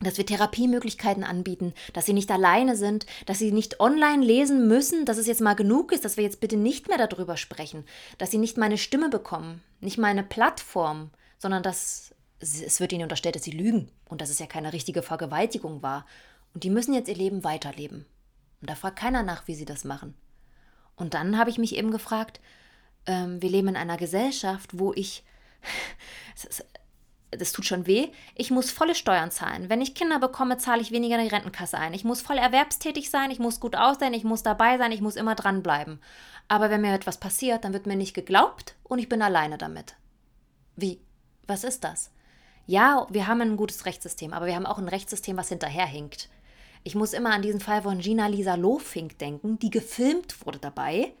dass 0.00 0.16
wir 0.16 0.24
Therapiemöglichkeiten 0.24 1.24
anbieten, 1.24 1.74
dass 1.92 2.06
sie 2.06 2.12
nicht 2.12 2.30
alleine 2.30 2.76
sind, 2.76 3.04
dass 3.26 3.38
sie 3.38 3.52
nicht 3.52 3.80
online 3.80 4.24
lesen 4.24 4.66
müssen, 4.68 5.04
dass 5.04 5.18
es 5.18 5.26
jetzt 5.26 5.42
mal 5.42 5.54
genug 5.54 5.92
ist, 5.92 6.04
dass 6.04 6.16
wir 6.16 6.24
jetzt 6.24 6.40
bitte 6.40 6.56
nicht 6.56 6.88
mehr 6.88 6.96
darüber 6.96 7.36
sprechen, 7.36 7.84
dass 8.16 8.30
sie 8.30 8.38
nicht 8.38 8.56
meine 8.56 8.78
Stimme 8.78 9.10
bekommen, 9.10 9.62
nicht 9.80 9.98
meine 9.98 10.22
Plattform, 10.22 11.10
sondern 11.38 11.62
dass 11.62 12.14
es 12.40 12.80
wird 12.80 12.92
ihnen 12.92 13.02
unterstellt, 13.02 13.36
dass 13.36 13.42
sie 13.42 13.50
lügen 13.50 13.90
und 14.08 14.22
dass 14.22 14.30
es 14.30 14.38
ja 14.38 14.46
keine 14.46 14.72
richtige 14.72 15.02
Vergewaltigung 15.02 15.82
war. 15.82 16.06
Und 16.54 16.64
die 16.64 16.70
müssen 16.70 16.94
jetzt 16.94 17.08
ihr 17.08 17.16
Leben 17.16 17.44
weiterleben. 17.44 18.06
Und 18.62 18.70
da 18.70 18.74
fragt 18.74 18.98
keiner 18.98 19.22
nach, 19.22 19.46
wie 19.46 19.54
sie 19.54 19.66
das 19.66 19.84
machen. 19.84 20.14
Und 20.96 21.12
dann 21.12 21.38
habe 21.38 21.50
ich 21.50 21.58
mich 21.58 21.76
eben 21.76 21.90
gefragt, 21.90 22.40
ähm, 23.06 23.40
wir 23.42 23.50
leben 23.50 23.68
in 23.68 23.76
einer 23.76 23.96
Gesellschaft, 23.96 24.70
wo 24.72 24.92
ich 24.92 25.24
das 27.30 27.52
tut 27.52 27.64
schon 27.64 27.86
weh. 27.86 28.08
Ich 28.34 28.50
muss 28.50 28.70
volle 28.70 28.94
Steuern 28.94 29.30
zahlen. 29.30 29.68
Wenn 29.68 29.80
ich 29.80 29.94
Kinder 29.94 30.18
bekomme, 30.18 30.58
zahle 30.58 30.82
ich 30.82 30.90
weniger 30.90 31.16
in 31.16 31.22
die 31.22 31.34
Rentenkasse 31.34 31.78
ein. 31.78 31.94
Ich 31.94 32.04
muss 32.04 32.22
voll 32.22 32.38
erwerbstätig 32.38 33.10
sein, 33.10 33.30
ich 33.30 33.38
muss 33.38 33.60
gut 33.60 33.76
aussehen, 33.76 34.14
ich 34.14 34.24
muss 34.24 34.42
dabei 34.42 34.78
sein, 34.78 34.92
ich 34.92 35.00
muss 35.00 35.16
immer 35.16 35.34
dranbleiben. 35.34 36.00
Aber 36.48 36.70
wenn 36.70 36.80
mir 36.80 36.92
etwas 36.92 37.18
passiert, 37.18 37.64
dann 37.64 37.72
wird 37.72 37.86
mir 37.86 37.96
nicht 37.96 38.14
geglaubt 38.14 38.74
und 38.82 38.98
ich 38.98 39.08
bin 39.08 39.22
alleine 39.22 39.58
damit. 39.58 39.94
Wie? 40.76 41.00
Was 41.46 41.64
ist 41.64 41.84
das? 41.84 42.10
Ja, 42.66 43.06
wir 43.10 43.26
haben 43.26 43.40
ein 43.40 43.56
gutes 43.56 43.86
Rechtssystem, 43.86 44.32
aber 44.32 44.46
wir 44.46 44.54
haben 44.54 44.66
auch 44.66 44.78
ein 44.78 44.88
Rechtssystem, 44.88 45.36
was 45.36 45.48
hinterherhinkt. 45.48 46.28
Ich 46.82 46.94
muss 46.94 47.12
immer 47.12 47.32
an 47.32 47.42
diesen 47.42 47.60
Fall 47.60 47.82
von 47.82 47.98
Gina 47.98 48.26
Lisa 48.26 48.54
Lofink 48.54 49.18
denken, 49.18 49.58
die 49.58 49.70
gefilmt 49.70 50.44
wurde 50.46 50.58
dabei. 50.58 51.12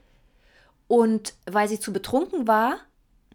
Und 0.90 1.34
weil 1.48 1.68
sie 1.68 1.78
zu 1.78 1.92
betrunken 1.92 2.48
war, 2.48 2.80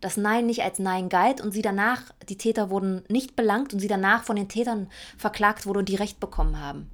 das 0.02 0.18
Nein 0.18 0.46
nicht 0.46 0.64
als 0.64 0.78
Nein 0.78 1.08
galt 1.08 1.40
und 1.40 1.54
sie 1.54 1.62
danach, 1.62 2.02
die 2.28 2.38
Täter 2.38 2.70
wurden 2.70 3.04
nicht 3.08 3.38
belangt 3.38 3.72
und 3.72 3.80
sie 3.80 3.88
danach 3.88 4.26
von 4.26 4.36
den 4.36 4.50
Tätern 4.50 4.90
verklagt 5.18 5.66
wurde 5.66 5.80
und 5.80 5.88
die 5.88 5.96
Recht 5.96 6.20
bekommen 6.20 6.60
haben. 6.60 6.92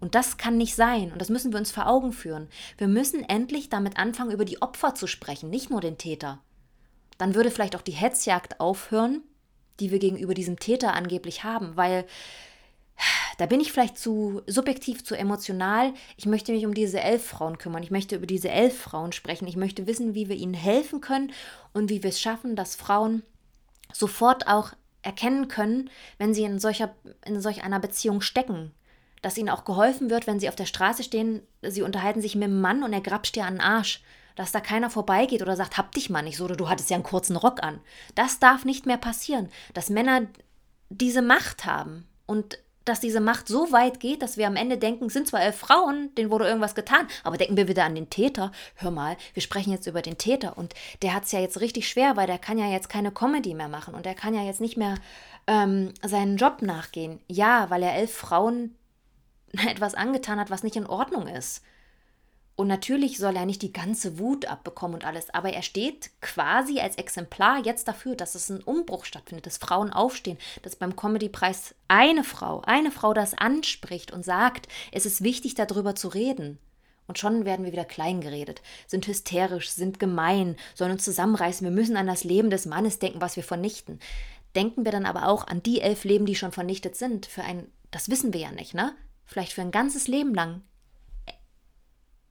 Und 0.00 0.16
das 0.16 0.38
kann 0.38 0.56
nicht 0.56 0.74
sein 0.74 1.12
und 1.12 1.20
das 1.20 1.28
müssen 1.28 1.52
wir 1.52 1.60
uns 1.60 1.70
vor 1.70 1.86
Augen 1.86 2.12
führen. 2.12 2.48
Wir 2.78 2.88
müssen 2.88 3.22
endlich 3.22 3.68
damit 3.68 3.96
anfangen, 3.96 4.32
über 4.32 4.44
die 4.44 4.60
Opfer 4.60 4.96
zu 4.96 5.06
sprechen, 5.06 5.50
nicht 5.50 5.70
nur 5.70 5.80
den 5.80 5.98
Täter. 5.98 6.40
Dann 7.16 7.36
würde 7.36 7.52
vielleicht 7.52 7.76
auch 7.76 7.82
die 7.82 7.92
Hetzjagd 7.92 8.58
aufhören, 8.58 9.22
die 9.78 9.92
wir 9.92 10.00
gegenüber 10.00 10.34
diesem 10.34 10.58
Täter 10.58 10.94
angeblich 10.94 11.44
haben, 11.44 11.76
weil 11.76 12.06
da 13.42 13.46
bin 13.46 13.58
ich 13.58 13.72
vielleicht 13.72 13.98
zu 13.98 14.42
subjektiv, 14.46 15.02
zu 15.02 15.16
emotional. 15.16 15.94
Ich 16.16 16.26
möchte 16.26 16.52
mich 16.52 16.64
um 16.64 16.74
diese 16.74 17.00
elf 17.00 17.26
Frauen 17.26 17.58
kümmern. 17.58 17.82
Ich 17.82 17.90
möchte 17.90 18.14
über 18.14 18.26
diese 18.26 18.50
elf 18.50 18.78
Frauen 18.78 19.10
sprechen. 19.10 19.48
Ich 19.48 19.56
möchte 19.56 19.88
wissen, 19.88 20.14
wie 20.14 20.28
wir 20.28 20.36
ihnen 20.36 20.54
helfen 20.54 21.00
können 21.00 21.32
und 21.72 21.90
wie 21.90 22.04
wir 22.04 22.10
es 22.10 22.20
schaffen, 22.20 22.54
dass 22.54 22.76
Frauen 22.76 23.24
sofort 23.92 24.46
auch 24.46 24.74
erkennen 25.02 25.48
können, 25.48 25.90
wenn 26.18 26.34
sie 26.34 26.44
in, 26.44 26.60
solcher, 26.60 26.94
in 27.26 27.40
solch 27.40 27.64
einer 27.64 27.80
Beziehung 27.80 28.20
stecken. 28.20 28.70
Dass 29.22 29.36
ihnen 29.36 29.48
auch 29.48 29.64
geholfen 29.64 30.08
wird, 30.08 30.28
wenn 30.28 30.38
sie 30.38 30.48
auf 30.48 30.54
der 30.54 30.66
Straße 30.66 31.02
stehen, 31.02 31.42
sie 31.62 31.82
unterhalten 31.82 32.22
sich 32.22 32.36
mit 32.36 32.44
dem 32.44 32.60
Mann 32.60 32.84
und 32.84 32.92
er 32.92 33.00
grapscht 33.00 33.34
dir 33.34 33.46
an 33.46 33.54
den 33.54 33.60
Arsch. 33.60 34.04
Dass 34.36 34.52
da 34.52 34.60
keiner 34.60 34.88
vorbeigeht 34.88 35.42
oder 35.42 35.56
sagt, 35.56 35.78
hab 35.78 35.90
dich 35.90 36.10
mal 36.10 36.22
nicht 36.22 36.36
so, 36.36 36.44
oder 36.44 36.54
du 36.54 36.68
hattest 36.68 36.90
ja 36.90 36.94
einen 36.94 37.02
kurzen 37.02 37.34
Rock 37.34 37.60
an. 37.60 37.80
Das 38.14 38.38
darf 38.38 38.64
nicht 38.64 38.86
mehr 38.86 38.98
passieren. 38.98 39.48
Dass 39.74 39.90
Männer 39.90 40.28
diese 40.90 41.22
Macht 41.22 41.64
haben 41.64 42.06
und 42.26 42.61
dass 42.84 43.00
diese 43.00 43.20
Macht 43.20 43.48
so 43.48 43.72
weit 43.72 44.00
geht, 44.00 44.22
dass 44.22 44.36
wir 44.36 44.46
am 44.46 44.56
Ende 44.56 44.78
denken, 44.78 45.08
sind 45.08 45.28
zwar 45.28 45.42
elf 45.42 45.56
Frauen, 45.56 46.14
denen 46.16 46.30
wurde 46.30 46.46
irgendwas 46.46 46.74
getan, 46.74 47.06
aber 47.24 47.36
denken 47.36 47.56
wir 47.56 47.68
wieder 47.68 47.84
an 47.84 47.94
den 47.94 48.10
Täter. 48.10 48.52
Hör 48.74 48.90
mal, 48.90 49.16
wir 49.34 49.42
sprechen 49.42 49.72
jetzt 49.72 49.86
über 49.86 50.02
den 50.02 50.18
Täter 50.18 50.56
und 50.58 50.74
der 51.02 51.14
hat 51.14 51.24
es 51.24 51.32
ja 51.32 51.40
jetzt 51.40 51.60
richtig 51.60 51.88
schwer, 51.88 52.16
weil 52.16 52.26
der 52.26 52.38
kann 52.38 52.58
ja 52.58 52.66
jetzt 52.66 52.88
keine 52.88 53.12
Comedy 53.12 53.54
mehr 53.54 53.68
machen 53.68 53.94
und 53.94 54.06
der 54.06 54.14
kann 54.14 54.34
ja 54.34 54.42
jetzt 54.42 54.60
nicht 54.60 54.76
mehr 54.76 54.96
ähm, 55.46 55.92
seinen 56.02 56.36
Job 56.36 56.62
nachgehen. 56.62 57.20
Ja, 57.28 57.70
weil 57.70 57.82
er 57.82 57.94
elf 57.94 58.12
Frauen 58.12 58.74
etwas 59.68 59.94
angetan 59.94 60.40
hat, 60.40 60.50
was 60.50 60.62
nicht 60.62 60.76
in 60.76 60.86
Ordnung 60.86 61.26
ist. 61.26 61.62
Und 62.54 62.68
natürlich 62.68 63.16
soll 63.16 63.36
er 63.36 63.46
nicht 63.46 63.62
die 63.62 63.72
ganze 63.72 64.18
Wut 64.18 64.44
abbekommen 64.44 64.94
und 64.94 65.04
alles, 65.06 65.30
aber 65.30 65.52
er 65.52 65.62
steht 65.62 66.10
quasi 66.20 66.80
als 66.80 66.96
Exemplar 66.96 67.64
jetzt 67.64 67.88
dafür, 67.88 68.14
dass 68.14 68.34
es 68.34 68.50
ein 68.50 68.62
Umbruch 68.62 69.06
stattfindet, 69.06 69.46
dass 69.46 69.56
Frauen 69.56 69.90
aufstehen, 69.90 70.36
dass 70.60 70.76
beim 70.76 70.94
Comedy-Preis 70.94 71.74
eine 71.88 72.24
Frau, 72.24 72.60
eine 72.66 72.90
Frau 72.90 73.14
das 73.14 73.34
anspricht 73.34 74.12
und 74.12 74.24
sagt, 74.24 74.68
es 74.92 75.06
ist 75.06 75.24
wichtig, 75.24 75.54
darüber 75.54 75.94
zu 75.94 76.08
reden. 76.08 76.58
Und 77.08 77.18
schon 77.18 77.44
werden 77.44 77.64
wir 77.64 77.72
wieder 77.72 77.84
klein 77.84 78.20
geredet, 78.20 78.62
sind 78.86 79.06
hysterisch, 79.06 79.70
sind 79.70 79.98
gemein, 79.98 80.56
sollen 80.74 80.92
uns 80.92 81.04
zusammenreißen, 81.04 81.64
wir 81.64 81.72
müssen 81.74 81.96
an 81.96 82.06
das 82.06 82.22
Leben 82.22 82.50
des 82.50 82.66
Mannes 82.66 82.98
denken, 82.98 83.20
was 83.20 83.36
wir 83.36 83.44
vernichten. 83.44 83.98
Denken 84.54 84.84
wir 84.84 84.92
dann 84.92 85.06
aber 85.06 85.26
auch 85.26 85.46
an 85.46 85.62
die 85.62 85.80
elf 85.80 86.04
Leben, 86.04 86.26
die 86.26 86.36
schon 86.36 86.52
vernichtet 86.52 86.96
sind, 86.96 87.26
für 87.26 87.42
ein, 87.42 87.66
das 87.90 88.10
wissen 88.10 88.34
wir 88.34 88.40
ja 88.40 88.52
nicht, 88.52 88.74
ne? 88.74 88.94
Vielleicht 89.24 89.52
für 89.52 89.62
ein 89.62 89.70
ganzes 89.70 90.08
Leben 90.08 90.34
lang 90.34 90.62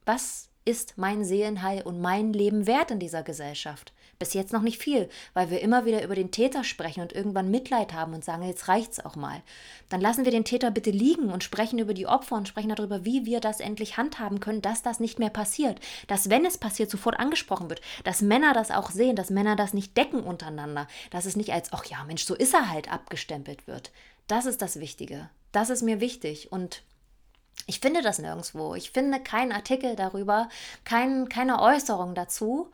was 0.04 0.48
ist 0.64 0.94
mein 0.96 1.24
Seelenheil 1.24 1.82
und 1.82 2.00
mein 2.00 2.32
Leben 2.32 2.66
wert 2.66 2.90
in 2.90 2.98
dieser 2.98 3.22
Gesellschaft? 3.22 3.92
Bis 4.18 4.34
jetzt 4.34 4.52
noch 4.52 4.62
nicht 4.62 4.80
viel, 4.80 5.08
weil 5.34 5.50
wir 5.50 5.60
immer 5.62 5.84
wieder 5.84 6.04
über 6.04 6.14
den 6.14 6.30
Täter 6.30 6.62
sprechen 6.62 7.00
und 7.00 7.12
irgendwann 7.12 7.50
Mitleid 7.50 7.92
haben 7.92 8.14
und 8.14 8.24
sagen, 8.24 8.44
jetzt 8.44 8.68
reicht's 8.68 9.04
auch 9.04 9.16
mal. 9.16 9.42
Dann 9.88 10.00
lassen 10.00 10.24
wir 10.24 10.30
den 10.30 10.44
Täter 10.44 10.70
bitte 10.70 10.92
liegen 10.92 11.32
und 11.32 11.42
sprechen 11.42 11.80
über 11.80 11.92
die 11.92 12.06
Opfer 12.06 12.36
und 12.36 12.46
sprechen 12.46 12.72
darüber, 12.72 13.04
wie 13.04 13.26
wir 13.26 13.40
das 13.40 13.58
endlich 13.58 13.96
handhaben 13.96 14.38
können, 14.38 14.62
dass 14.62 14.82
das 14.82 15.00
nicht 15.00 15.18
mehr 15.18 15.30
passiert. 15.30 15.80
Dass, 16.06 16.30
wenn 16.30 16.44
es 16.44 16.56
passiert, 16.56 16.88
sofort 16.88 17.18
angesprochen 17.18 17.68
wird. 17.68 17.80
Dass 18.04 18.22
Männer 18.22 18.54
das 18.54 18.70
auch 18.70 18.92
sehen, 18.92 19.16
dass 19.16 19.30
Männer 19.30 19.56
das 19.56 19.74
nicht 19.74 19.96
decken 19.96 20.22
untereinander. 20.22 20.86
Dass 21.10 21.24
es 21.24 21.34
nicht 21.34 21.52
als, 21.52 21.72
ach 21.72 21.84
ja, 21.86 22.04
Mensch, 22.04 22.24
so 22.24 22.36
ist 22.36 22.54
er 22.54 22.70
halt 22.70 22.92
abgestempelt 22.92 23.66
wird. 23.66 23.90
Das 24.28 24.46
ist 24.46 24.62
das 24.62 24.78
Wichtige. 24.78 25.30
Das 25.50 25.68
ist 25.68 25.82
mir 25.82 26.00
wichtig. 26.00 26.52
Und 26.52 26.84
ich 27.66 27.80
finde 27.80 28.02
das 28.02 28.18
nirgendwo. 28.18 28.74
Ich 28.74 28.90
finde 28.90 29.20
keinen 29.20 29.52
Artikel 29.52 29.96
darüber, 29.96 30.48
kein, 30.84 31.28
keine 31.28 31.60
Äußerung 31.60 32.14
dazu, 32.14 32.70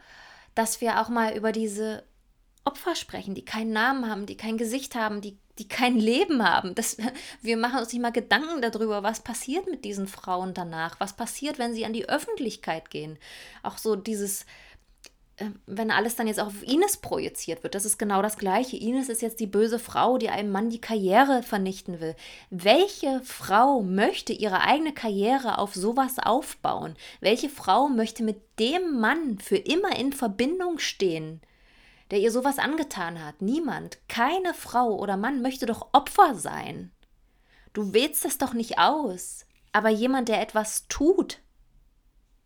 dass 0.54 0.80
wir 0.80 1.00
auch 1.00 1.08
mal 1.08 1.36
über 1.36 1.52
diese 1.52 2.04
Opfer 2.64 2.94
sprechen, 2.94 3.34
die 3.34 3.44
keinen 3.44 3.72
Namen 3.72 4.10
haben, 4.10 4.26
die 4.26 4.36
kein 4.36 4.58
Gesicht 4.58 4.94
haben, 4.94 5.20
die, 5.20 5.38
die 5.58 5.68
kein 5.68 5.96
Leben 5.98 6.42
haben. 6.42 6.74
Das, 6.74 6.96
wir 7.42 7.56
machen 7.56 7.78
uns 7.78 7.92
nicht 7.92 8.02
mal 8.02 8.12
Gedanken 8.12 8.62
darüber, 8.62 9.02
was 9.02 9.20
passiert 9.20 9.66
mit 9.70 9.84
diesen 9.84 10.06
Frauen 10.08 10.54
danach, 10.54 10.98
was 11.00 11.14
passiert, 11.14 11.58
wenn 11.58 11.74
sie 11.74 11.84
an 11.84 11.92
die 11.92 12.08
Öffentlichkeit 12.08 12.90
gehen. 12.90 13.18
Auch 13.62 13.78
so 13.78 13.96
dieses, 13.96 14.46
wenn 15.66 15.90
alles 15.90 16.16
dann 16.16 16.26
jetzt 16.26 16.40
auch 16.40 16.48
auf 16.48 16.62
Ines 16.62 16.96
projiziert 16.96 17.62
wird, 17.62 17.74
das 17.74 17.84
ist 17.84 17.98
genau 17.98 18.22
das 18.22 18.38
Gleiche. 18.38 18.76
Ines 18.76 19.08
ist 19.08 19.22
jetzt 19.22 19.40
die 19.40 19.46
böse 19.46 19.78
Frau, 19.78 20.18
die 20.18 20.30
einem 20.30 20.50
Mann 20.50 20.70
die 20.70 20.80
Karriere 20.80 21.42
vernichten 21.42 22.00
will. 22.00 22.16
Welche 22.50 23.20
Frau 23.22 23.82
möchte 23.82 24.32
ihre 24.32 24.60
eigene 24.62 24.92
Karriere 24.92 25.58
auf 25.58 25.74
sowas 25.74 26.18
aufbauen? 26.18 26.96
Welche 27.20 27.48
Frau 27.48 27.88
möchte 27.88 28.22
mit 28.22 28.40
dem 28.58 28.98
Mann 29.00 29.38
für 29.38 29.56
immer 29.56 29.96
in 29.96 30.12
Verbindung 30.12 30.78
stehen, 30.78 31.40
der 32.10 32.18
ihr 32.18 32.32
sowas 32.32 32.58
angetan 32.58 33.24
hat? 33.24 33.40
Niemand. 33.40 33.98
Keine 34.08 34.54
Frau 34.54 34.96
oder 34.96 35.16
Mann 35.16 35.42
möchte 35.42 35.66
doch 35.66 35.88
Opfer 35.92 36.34
sein. 36.34 36.90
Du 37.72 37.92
wählst 37.92 38.24
es 38.24 38.38
doch 38.38 38.54
nicht 38.54 38.78
aus. 38.78 39.44
Aber 39.72 39.90
jemand, 39.90 40.28
der 40.28 40.40
etwas 40.40 40.88
tut, 40.88 41.38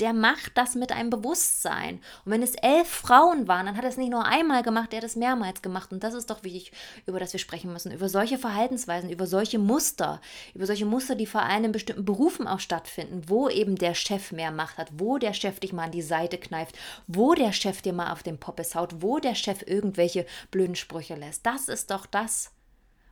der 0.00 0.12
macht 0.12 0.56
das 0.56 0.74
mit 0.74 0.90
einem 0.90 1.10
Bewusstsein. 1.10 2.00
Und 2.24 2.32
wenn 2.32 2.42
es 2.42 2.54
elf 2.54 2.88
Frauen 2.88 3.46
waren, 3.46 3.66
dann 3.66 3.76
hat 3.76 3.84
er 3.84 3.90
es 3.90 3.96
nicht 3.96 4.10
nur 4.10 4.24
einmal 4.24 4.62
gemacht, 4.62 4.92
er 4.92 4.98
hat 4.98 5.04
es 5.04 5.16
mehrmals 5.16 5.62
gemacht. 5.62 5.92
Und 5.92 6.02
das 6.02 6.14
ist 6.14 6.30
doch 6.30 6.42
wichtig, 6.42 6.72
über 7.06 7.20
das 7.20 7.32
wir 7.32 7.40
sprechen 7.40 7.72
müssen. 7.72 7.92
Über 7.92 8.08
solche 8.08 8.38
Verhaltensweisen, 8.38 9.10
über 9.10 9.26
solche 9.26 9.58
Muster, 9.58 10.20
über 10.54 10.66
solche 10.66 10.86
Muster, 10.86 11.14
die 11.14 11.26
vor 11.26 11.42
allem 11.42 11.64
in 11.64 11.72
bestimmten 11.72 12.04
Berufen 12.04 12.48
auch 12.48 12.60
stattfinden, 12.60 13.22
wo 13.28 13.48
eben 13.48 13.76
der 13.76 13.94
Chef 13.94 14.32
mehr 14.32 14.50
Macht 14.50 14.78
hat, 14.78 14.88
wo 14.94 15.18
der 15.18 15.34
Chef 15.34 15.60
dich 15.60 15.72
mal 15.72 15.84
an 15.84 15.92
die 15.92 16.02
Seite 16.02 16.38
kneift, 16.38 16.76
wo 17.06 17.34
der 17.34 17.52
Chef 17.52 17.82
dir 17.82 17.92
mal 17.92 18.12
auf 18.12 18.22
den 18.22 18.38
Poppes 18.38 18.74
haut, 18.74 19.02
wo 19.02 19.18
der 19.18 19.34
Chef 19.34 19.62
irgendwelche 19.66 20.26
blöden 20.50 20.74
Sprüche 20.74 21.14
lässt. 21.14 21.46
Das 21.46 21.68
ist 21.68 21.90
doch 21.90 22.06
das. 22.06 22.50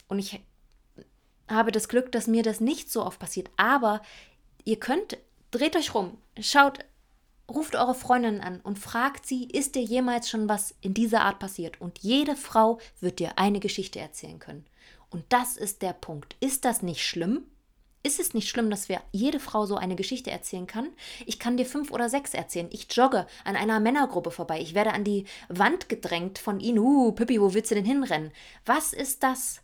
Und 0.08 0.18
ich 0.18 0.40
habe 1.49 1.72
das 1.72 1.88
Glück, 1.88 2.12
dass 2.12 2.26
mir 2.26 2.42
das 2.42 2.60
nicht 2.60 2.90
so 2.90 3.04
oft 3.04 3.18
passiert. 3.18 3.50
Aber 3.56 4.02
ihr 4.64 4.78
könnt 4.78 5.18
dreht 5.50 5.76
euch 5.76 5.95
rum, 5.95 6.16
schaut 6.40 6.78
ruft 7.50 7.75
eure 7.75 7.95
Freundin 7.95 8.40
an 8.40 8.61
und 8.61 8.78
fragt 8.78 9.26
sie, 9.26 9.45
ist 9.45 9.75
dir 9.75 9.83
jemals 9.83 10.30
schon 10.30 10.49
was 10.49 10.75
in 10.80 10.95
dieser 10.95 11.23
Art 11.23 11.38
passiert? 11.38 11.80
Und 11.80 11.99
jede 11.99 12.37
Frau 12.37 12.78
wird 13.00 13.19
dir 13.19 13.38
eine 13.38 13.61
Geschichte 13.61 13.99
erzählen 13.99 14.38
können. 14.38 14.64
Und 15.11 15.25
das 15.30 15.57
ist 15.57 15.83
der 15.83 15.92
Punkt. 15.92 16.37
Ist 16.40 16.64
das 16.64 16.83
nicht 16.83 17.04
schlimm? 17.04 17.42
Ist 18.02 18.19
es 18.19 18.33
nicht 18.33 18.49
schlimm, 18.49 18.71
dass 18.71 18.88
wir 18.88 19.02
jede 19.12 19.40
Frau 19.40 19.66
so 19.66 19.76
eine 19.76 19.95
Geschichte 19.95 20.30
erzählen 20.30 20.66
kann? 20.66 20.88
Ich 21.26 21.38
kann 21.38 21.59
dir 21.59 21.66
fünf 21.66 21.90
oder 21.90 22.09
sechs 22.09 22.33
erzählen. 22.33 22.69
Ich 22.71 22.87
jogge 22.92 23.26
an 23.45 23.57
einer 23.57 23.78
Männergruppe 23.78 24.30
vorbei. 24.30 24.61
Ich 24.61 24.75
werde 24.75 24.92
an 24.92 25.04
die 25.04 25.26
Wand 25.49 25.90
gedrängt 25.90 26.38
von 26.38 26.61
ihnen. 26.61 26.78
Uh, 26.78 27.12
Pippi, 27.12 27.40
wo 27.40 27.52
willst 27.52 27.71
du 27.71 27.75
denn 27.75 27.85
hinrennen? 27.85 28.30
Was 28.64 28.95
ist 28.95 29.23
das? 29.23 29.61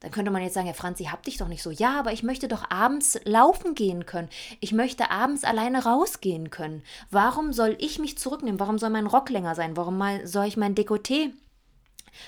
Dann 0.00 0.12
könnte 0.12 0.30
man 0.30 0.42
jetzt 0.42 0.54
sagen, 0.54 0.66
ja 0.66 0.74
Franzi, 0.74 1.04
hab 1.04 1.24
dich 1.24 1.38
doch 1.38 1.48
nicht 1.48 1.62
so. 1.62 1.70
Ja, 1.70 1.98
aber 1.98 2.12
ich 2.12 2.22
möchte 2.22 2.46
doch 2.46 2.70
abends 2.70 3.18
laufen 3.24 3.74
gehen 3.74 4.06
können. 4.06 4.28
Ich 4.60 4.72
möchte 4.72 5.10
abends 5.10 5.44
alleine 5.44 5.84
rausgehen 5.84 6.50
können. 6.50 6.84
Warum 7.10 7.52
soll 7.52 7.76
ich 7.80 7.98
mich 7.98 8.16
zurücknehmen? 8.16 8.60
Warum 8.60 8.78
soll 8.78 8.90
mein 8.90 9.06
Rock 9.06 9.30
länger 9.30 9.54
sein? 9.54 9.76
Warum 9.76 10.00
soll 10.24 10.46
ich 10.46 10.56
mein 10.56 10.76
Dekolleté 10.76 11.32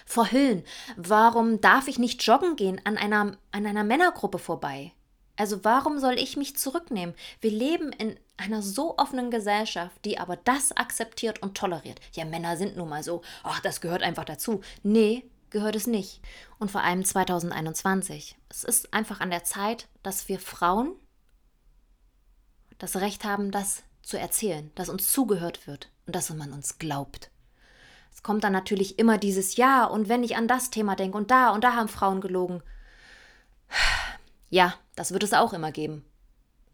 verhüllen? 0.04 0.64
Warum 0.96 1.60
darf 1.60 1.86
ich 1.86 1.98
nicht 1.98 2.22
joggen 2.22 2.56
gehen 2.56 2.80
an 2.84 2.96
einer, 2.96 3.36
an 3.52 3.66
einer 3.66 3.84
Männergruppe 3.84 4.38
vorbei? 4.38 4.92
Also 5.36 5.64
warum 5.64 5.98
soll 5.98 6.18
ich 6.18 6.36
mich 6.36 6.56
zurücknehmen? 6.56 7.14
Wir 7.40 7.50
leben 7.50 7.92
in 7.92 8.16
einer 8.36 8.62
so 8.62 8.98
offenen 8.98 9.30
Gesellschaft, 9.30 9.96
die 10.04 10.18
aber 10.18 10.36
das 10.36 10.76
akzeptiert 10.76 11.42
und 11.42 11.56
toleriert. 11.56 12.00
Ja, 12.12 12.24
Männer 12.24 12.56
sind 12.56 12.76
nun 12.76 12.88
mal 12.88 13.02
so, 13.02 13.22
ach, 13.42 13.60
das 13.60 13.80
gehört 13.80 14.02
einfach 14.02 14.24
dazu. 14.24 14.60
Nee, 14.82 15.24
gehört 15.50 15.76
es 15.76 15.86
nicht. 15.86 16.20
Und 16.58 16.70
vor 16.70 16.82
allem 16.82 17.04
2021. 17.04 18.36
Es 18.48 18.64
ist 18.64 18.92
einfach 18.94 19.20
an 19.20 19.30
der 19.30 19.44
Zeit, 19.44 19.88
dass 20.02 20.28
wir 20.28 20.38
Frauen 20.38 20.94
das 22.78 22.96
Recht 22.96 23.24
haben, 23.24 23.50
das 23.50 23.82
zu 24.02 24.18
erzählen, 24.18 24.70
dass 24.74 24.88
uns 24.88 25.12
zugehört 25.12 25.66
wird 25.66 25.90
und 26.06 26.16
dass 26.16 26.30
man 26.30 26.52
uns 26.52 26.78
glaubt. 26.78 27.30
Es 28.12 28.22
kommt 28.22 28.44
dann 28.44 28.52
natürlich 28.52 28.98
immer 28.98 29.18
dieses 29.18 29.56
Ja 29.56 29.84
und 29.84 30.08
wenn 30.08 30.24
ich 30.24 30.36
an 30.36 30.48
das 30.48 30.70
Thema 30.70 30.96
denke 30.96 31.16
und 31.16 31.30
da 31.30 31.50
und 31.50 31.62
da 31.62 31.74
haben 31.74 31.88
Frauen 31.88 32.20
gelogen. 32.20 32.62
Ja, 34.52 34.74
das 34.96 35.12
wird 35.12 35.22
es 35.22 35.32
auch 35.32 35.52
immer 35.52 35.70
geben. 35.70 36.04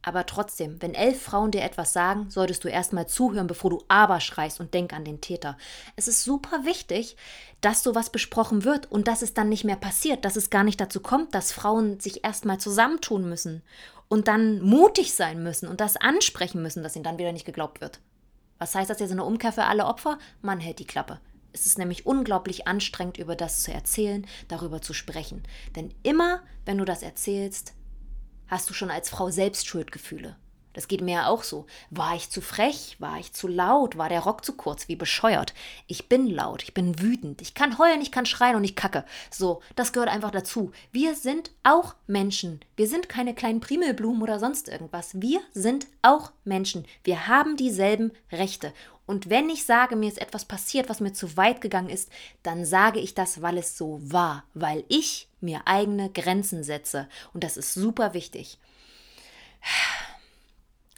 Aber 0.06 0.24
trotzdem, 0.24 0.80
wenn 0.80 0.94
elf 0.94 1.20
Frauen 1.20 1.50
dir 1.50 1.64
etwas 1.64 1.92
sagen, 1.92 2.30
solltest 2.30 2.62
du 2.62 2.68
erstmal 2.68 3.08
zuhören, 3.08 3.48
bevor 3.48 3.70
du 3.70 3.82
aber 3.88 4.20
schreist 4.20 4.60
und 4.60 4.72
denk 4.72 4.92
an 4.92 5.04
den 5.04 5.20
Täter. 5.20 5.58
Es 5.96 6.06
ist 6.06 6.22
super 6.22 6.64
wichtig, 6.64 7.16
dass 7.60 7.82
sowas 7.82 8.10
besprochen 8.10 8.62
wird 8.62 8.90
und 8.92 9.08
dass 9.08 9.20
es 9.20 9.34
dann 9.34 9.48
nicht 9.48 9.64
mehr 9.64 9.74
passiert, 9.74 10.24
dass 10.24 10.36
es 10.36 10.48
gar 10.48 10.62
nicht 10.62 10.80
dazu 10.80 11.00
kommt, 11.00 11.34
dass 11.34 11.50
Frauen 11.50 11.98
sich 11.98 12.22
erstmal 12.22 12.58
zusammentun 12.58 13.28
müssen 13.28 13.62
und 14.06 14.28
dann 14.28 14.60
mutig 14.62 15.12
sein 15.12 15.42
müssen 15.42 15.66
und 15.66 15.80
das 15.80 15.96
ansprechen 15.96 16.62
müssen, 16.62 16.84
dass 16.84 16.94
ihnen 16.94 17.02
dann 17.02 17.18
wieder 17.18 17.32
nicht 17.32 17.44
geglaubt 17.44 17.80
wird. 17.80 17.98
Was 18.58 18.76
heißt 18.76 18.88
das 18.88 19.00
jetzt 19.00 19.10
in 19.10 19.16
der 19.16 19.26
Umkehr 19.26 19.50
für 19.50 19.64
alle 19.64 19.86
Opfer? 19.86 20.20
Man 20.40 20.60
hält 20.60 20.78
die 20.78 20.86
Klappe. 20.86 21.18
Es 21.52 21.66
ist 21.66 21.78
nämlich 21.78 22.06
unglaublich 22.06 22.68
anstrengend, 22.68 23.18
über 23.18 23.34
das 23.34 23.64
zu 23.64 23.72
erzählen, 23.72 24.24
darüber 24.46 24.80
zu 24.80 24.92
sprechen. 24.92 25.42
Denn 25.74 25.92
immer, 26.04 26.42
wenn 26.64 26.78
du 26.78 26.84
das 26.84 27.02
erzählst, 27.02 27.72
hast 28.48 28.70
du 28.70 28.74
schon 28.74 28.90
als 28.90 29.10
Frau 29.10 29.30
selbst 29.30 29.66
Schuldgefühle. 29.66 30.36
Das 30.76 30.88
geht 30.88 31.00
mir 31.00 31.14
ja 31.14 31.26
auch 31.28 31.42
so. 31.42 31.64
War 31.88 32.14
ich 32.16 32.28
zu 32.28 32.42
frech? 32.42 32.96
War 32.98 33.18
ich 33.18 33.32
zu 33.32 33.48
laut? 33.48 33.96
War 33.96 34.10
der 34.10 34.20
Rock 34.20 34.44
zu 34.44 34.52
kurz? 34.52 34.88
Wie 34.88 34.94
bescheuert. 34.94 35.54
Ich 35.86 36.10
bin 36.10 36.28
laut, 36.28 36.62
ich 36.62 36.74
bin 36.74 37.00
wütend, 37.00 37.40
ich 37.40 37.54
kann 37.54 37.78
heulen, 37.78 38.02
ich 38.02 38.12
kann 38.12 38.26
schreien 38.26 38.56
und 38.56 38.64
ich 38.64 38.76
kacke. 38.76 39.06
So, 39.30 39.62
das 39.74 39.94
gehört 39.94 40.10
einfach 40.10 40.32
dazu. 40.32 40.72
Wir 40.92 41.14
sind 41.14 41.50
auch 41.62 41.94
Menschen. 42.06 42.60
Wir 42.76 42.88
sind 42.88 43.08
keine 43.08 43.34
kleinen 43.34 43.60
Primelblumen 43.60 44.20
oder 44.20 44.38
sonst 44.38 44.68
irgendwas. 44.68 45.18
Wir 45.18 45.40
sind 45.54 45.86
auch 46.02 46.32
Menschen. 46.44 46.84
Wir 47.04 47.26
haben 47.26 47.56
dieselben 47.56 48.12
Rechte. 48.30 48.74
Und 49.06 49.30
wenn 49.30 49.48
ich 49.48 49.64
sage, 49.64 49.96
mir 49.96 50.08
ist 50.08 50.20
etwas 50.20 50.44
passiert, 50.44 50.90
was 50.90 51.00
mir 51.00 51.14
zu 51.14 51.38
weit 51.38 51.62
gegangen 51.62 51.88
ist, 51.88 52.10
dann 52.42 52.66
sage 52.66 53.00
ich 53.00 53.14
das, 53.14 53.40
weil 53.40 53.56
es 53.56 53.78
so 53.78 53.98
war, 54.02 54.44
weil 54.52 54.84
ich 54.88 55.30
mir 55.40 55.62
eigene 55.64 56.10
Grenzen 56.10 56.62
setze. 56.62 57.08
Und 57.32 57.44
das 57.44 57.56
ist 57.56 57.72
super 57.72 58.12
wichtig. 58.12 58.58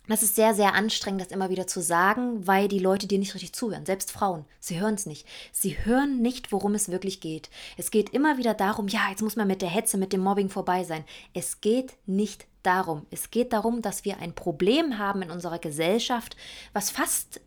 Das 0.09 0.23
ist 0.23 0.37
sehr, 0.37 0.55
sehr 0.55 0.75
anstrengend, 0.75 1.21
das 1.21 1.29
immer 1.29 1.50
wieder 1.50 1.67
zu 1.67 1.83
sagen, 1.83 2.47
weil 2.47 2.67
die 2.67 2.79
Leute 2.79 3.07
dir 3.07 3.19
nicht 3.19 3.35
richtig 3.35 3.53
zuhören. 3.53 3.85
Selbst 3.85 4.11
Frauen, 4.11 4.47
sie 4.59 4.81
hören 4.81 4.95
es 4.95 5.05
nicht. 5.05 5.27
Sie 5.53 5.85
hören 5.85 6.23
nicht, 6.23 6.50
worum 6.50 6.75
es 6.75 6.91
wirklich 6.91 7.21
geht. 7.21 7.50
Es 7.77 7.91
geht 7.91 8.11
immer 8.11 8.38
wieder 8.38 8.55
darum, 8.55 8.88
ja, 8.88 9.11
jetzt 9.11 9.23
muss 9.23 9.37
man 9.37 9.47
mit 9.47 9.61
der 9.61 9.69
Hetze, 9.69 9.99
mit 9.99 10.15
dem 10.15 10.23
Mobbing 10.23 10.49
vorbei 10.49 10.83
sein. 10.85 11.05
Es 11.35 11.61
geht 11.61 11.93
nicht 12.07 12.47
darum. 12.62 13.07
Es 13.11 13.31
geht 13.31 13.53
darum, 13.53 13.83
dass 13.83 14.05
wir 14.07 14.19
ein 14.19 14.35
Problem 14.35 14.99
haben 14.99 15.23
in 15.23 15.31
unserer 15.31 15.59
Gesellschaft, 15.59 16.37
was 16.73 16.91
fast 16.91 17.41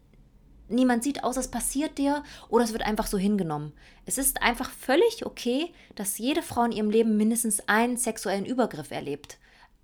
niemand 0.69 1.03
sieht, 1.03 1.23
außer 1.23 1.41
es 1.41 1.49
passiert 1.49 1.97
dir 1.97 2.23
oder 2.47 2.63
es 2.63 2.73
wird 2.73 2.83
einfach 2.83 3.07
so 3.07 3.17
hingenommen. 3.17 3.73
Es 4.05 4.17
ist 4.17 4.41
einfach 4.41 4.69
völlig 4.69 5.25
okay, 5.25 5.73
dass 5.95 6.17
jede 6.17 6.41
Frau 6.43 6.63
in 6.63 6.71
ihrem 6.71 6.89
Leben 6.91 7.17
mindestens 7.17 7.67
einen 7.67 7.97
sexuellen 7.97 8.45
Übergriff 8.45 8.91
erlebt. 8.91 9.37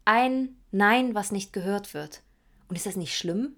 Ein 0.06 0.56
Nein, 0.72 1.16
was 1.16 1.32
nicht 1.32 1.54
gehört 1.54 1.94
wird. 1.94 2.22
Und 2.67 2.75
ist 2.75 2.86
das 2.86 2.95
nicht 2.95 3.15
schlimm? 3.15 3.56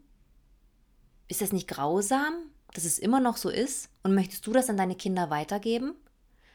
Ist 1.27 1.41
das 1.41 1.51
nicht 1.51 1.67
grausam, 1.67 2.33
dass 2.73 2.85
es 2.85 2.99
immer 2.99 3.19
noch 3.19 3.37
so 3.37 3.49
ist? 3.49 3.89
Und 4.03 4.15
möchtest 4.15 4.45
du 4.47 4.53
das 4.53 4.69
an 4.69 4.77
deine 4.77 4.95
Kinder 4.95 5.29
weitergeben? 5.29 5.95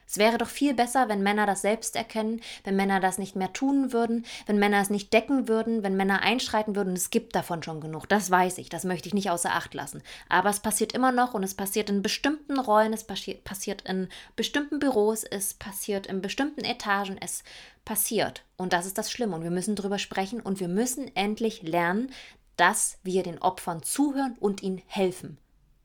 Es 0.07 0.19
wäre 0.19 0.39
doch 0.39 0.49
viel 0.49 0.75
besser, 0.75 1.09
wenn 1.09 1.23
Männer 1.23 1.47
das 1.47 1.63
selbst 1.63 1.97
erkennen, 1.97 2.41
wenn 2.63 2.77
Männer 2.77 3.01
das 3.01 3.19
nicht 3.19 3.37
mehr 3.37 3.53
tun 3.53 3.93
würden, 3.93 4.27
wenn 4.47 4.59
Männer 4.59 4.81
es 4.81 4.91
nicht 4.91 5.13
decken 5.13 5.49
würden, 5.49 5.83
wenn 5.83 5.97
Männer 5.97 6.21
einschreiten 6.21 6.77
würden. 6.77 6.93
Es 6.95 7.11
gibt 7.11 7.35
davon 7.35 7.63
schon 7.63 7.81
genug, 7.81 8.07
das 8.07 8.31
weiß 8.31 8.59
ich, 8.59 8.69
das 8.69 8.85
möchte 8.85 9.09
ich 9.09 9.15
nicht 9.15 9.31
außer 9.31 9.53
Acht 9.53 9.73
lassen. 9.75 10.03
Aber 10.29 10.51
es 10.51 10.61
passiert 10.61 10.93
immer 10.93 11.11
noch 11.11 11.35
und 11.35 11.43
es 11.43 11.55
passiert 11.55 11.89
in 11.89 12.03
bestimmten 12.03 12.59
Rollen, 12.59 12.93
es 12.93 13.05
passiert 13.05 13.83
in 13.89 14.09
bestimmten 14.37 14.79
Büros, 14.79 15.25
es 15.25 15.55
passiert 15.55 16.07
in 16.07 16.21
bestimmten 16.21 16.65
Etagen, 16.65 17.17
es 17.21 17.43
passiert. 17.85 18.45
Und 18.57 18.73
das 18.73 18.87
ist 18.87 18.99
das 18.99 19.11
Schlimme 19.11 19.37
und 19.37 19.43
wir 19.43 19.51
müssen 19.51 19.75
darüber 19.75 19.99
sprechen 19.99 20.41
und 20.41 20.61
wir 20.61 20.69
müssen 20.69 21.15
endlich 21.17 21.63
lernen, 21.63 22.11
dass 22.57 22.99
wir 23.03 23.23
den 23.23 23.41
Opfern 23.41 23.83
zuhören 23.83 24.37
und 24.39 24.63
ihnen 24.63 24.83
helfen. 24.87 25.39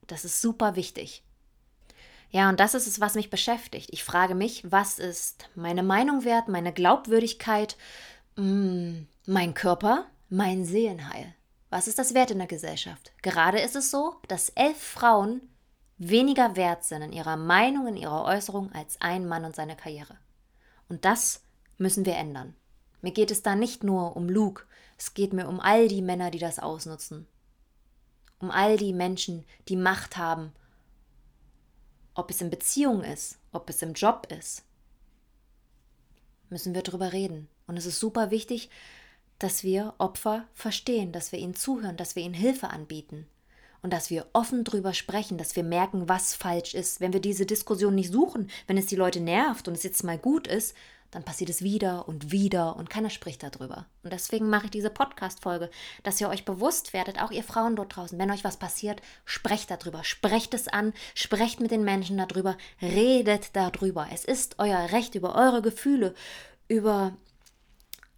Das 0.07 0.25
ist 0.25 0.41
super 0.41 0.75
wichtig. 0.75 1.23
Ja, 2.31 2.49
und 2.49 2.59
das 2.59 2.75
ist 2.75 2.87
es, 2.87 2.99
was 2.99 3.15
mich 3.15 3.29
beschäftigt. 3.29 3.89
Ich 3.91 4.03
frage 4.03 4.35
mich, 4.35 4.63
was 4.69 4.99
ist 4.99 5.49
meine 5.55 5.83
Meinung 5.83 6.23
wert, 6.23 6.47
meine 6.47 6.71
Glaubwürdigkeit, 6.71 7.75
mm, 8.35 9.01
mein 9.25 9.53
Körper, 9.53 10.05
mein 10.29 10.63
Seelenheil? 10.63 11.33
Was 11.71 11.87
ist 11.87 11.99
das 11.99 12.13
wert 12.13 12.31
in 12.31 12.37
der 12.37 12.47
Gesellschaft? 12.47 13.11
Gerade 13.21 13.59
ist 13.59 13.75
es 13.75 13.91
so, 13.91 14.15
dass 14.27 14.49
elf 14.49 14.77
Frauen 14.77 15.41
weniger 15.97 16.55
wert 16.55 16.83
sind 16.83 17.01
in 17.01 17.13
ihrer 17.13 17.37
Meinung, 17.37 17.87
in 17.87 17.97
ihrer 17.97 18.25
Äußerung 18.25 18.71
als 18.73 18.99
ein 19.01 19.27
Mann 19.27 19.45
und 19.45 19.55
seine 19.55 19.75
Karriere. 19.75 20.17
Und 20.87 21.05
das 21.05 21.43
müssen 21.77 22.05
wir 22.05 22.15
ändern. 22.15 22.55
Mir 23.01 23.11
geht 23.11 23.31
es 23.31 23.41
da 23.41 23.55
nicht 23.55 23.83
nur 23.83 24.15
um 24.15 24.29
Luke, 24.29 24.63
es 24.97 25.13
geht 25.13 25.33
mir 25.33 25.47
um 25.47 25.59
all 25.59 25.87
die 25.87 26.01
Männer, 26.01 26.31
die 26.31 26.39
das 26.39 26.59
ausnutzen. 26.59 27.27
Um 28.39 28.51
all 28.51 28.77
die 28.77 28.93
Menschen, 28.93 29.45
die 29.67 29.75
Macht 29.75 30.17
haben 30.17 30.53
ob 32.19 32.31
es 32.31 32.41
in 32.41 32.49
Beziehung 32.49 33.01
ist, 33.01 33.37
ob 33.53 33.69
es 33.69 33.81
im 33.81 33.93
Job 33.93 34.27
ist, 34.37 34.63
müssen 36.49 36.75
wir 36.75 36.81
drüber 36.81 37.13
reden. 37.13 37.47
Und 37.65 37.77
es 37.77 37.85
ist 37.85 37.99
super 37.99 38.29
wichtig, 38.29 38.69
dass 39.37 39.63
wir 39.63 39.93
Opfer 39.99 40.45
verstehen, 40.53 41.13
dass 41.13 41.31
wir 41.31 41.39
ihnen 41.39 41.55
zuhören, 41.55 41.95
dass 41.95 42.17
wir 42.17 42.23
ihnen 42.23 42.33
Hilfe 42.33 42.71
anbieten 42.71 43.25
und 43.81 43.93
dass 43.93 44.09
wir 44.09 44.27
offen 44.33 44.65
drüber 44.65 44.93
sprechen, 44.93 45.37
dass 45.37 45.55
wir 45.55 45.63
merken, 45.63 46.09
was 46.09 46.35
falsch 46.35 46.73
ist. 46.73 46.99
Wenn 46.99 47.13
wir 47.13 47.21
diese 47.21 47.45
Diskussion 47.45 47.95
nicht 47.95 48.11
suchen, 48.11 48.49
wenn 48.67 48.77
es 48.77 48.87
die 48.87 48.97
Leute 48.97 49.21
nervt 49.21 49.69
und 49.69 49.75
es 49.75 49.83
jetzt 49.83 50.03
mal 50.03 50.17
gut 50.17 50.45
ist, 50.45 50.75
dann 51.11 51.23
passiert 51.23 51.49
es 51.49 51.63
wieder 51.63 52.07
und 52.07 52.31
wieder 52.31 52.75
und 52.75 52.89
keiner 52.89 53.09
spricht 53.09 53.43
darüber. 53.43 53.85
Und 54.03 54.13
deswegen 54.13 54.49
mache 54.49 54.65
ich 54.65 54.71
diese 54.71 54.89
Podcast-Folge, 54.89 55.69
dass 56.03 56.21
ihr 56.21 56.29
euch 56.29 56.45
bewusst 56.45 56.93
werdet, 56.93 57.21
auch 57.21 57.31
ihr 57.31 57.43
Frauen 57.43 57.75
dort 57.75 57.95
draußen, 57.95 58.17
wenn 58.19 58.31
euch 58.31 58.43
was 58.43 58.57
passiert, 58.57 59.01
sprecht 59.25 59.71
darüber, 59.71 60.03
sprecht 60.03 60.53
es 60.53 60.67
an, 60.67 60.93
sprecht 61.15 61.59
mit 61.59 61.71
den 61.71 61.83
Menschen 61.83 62.17
darüber, 62.17 62.57
redet 62.81 63.55
darüber. 63.55 64.07
Es 64.13 64.25
ist 64.25 64.55
euer 64.59 64.91
Recht, 64.91 65.15
über 65.15 65.35
eure 65.35 65.61
Gefühle, 65.61 66.13
über 66.67 67.13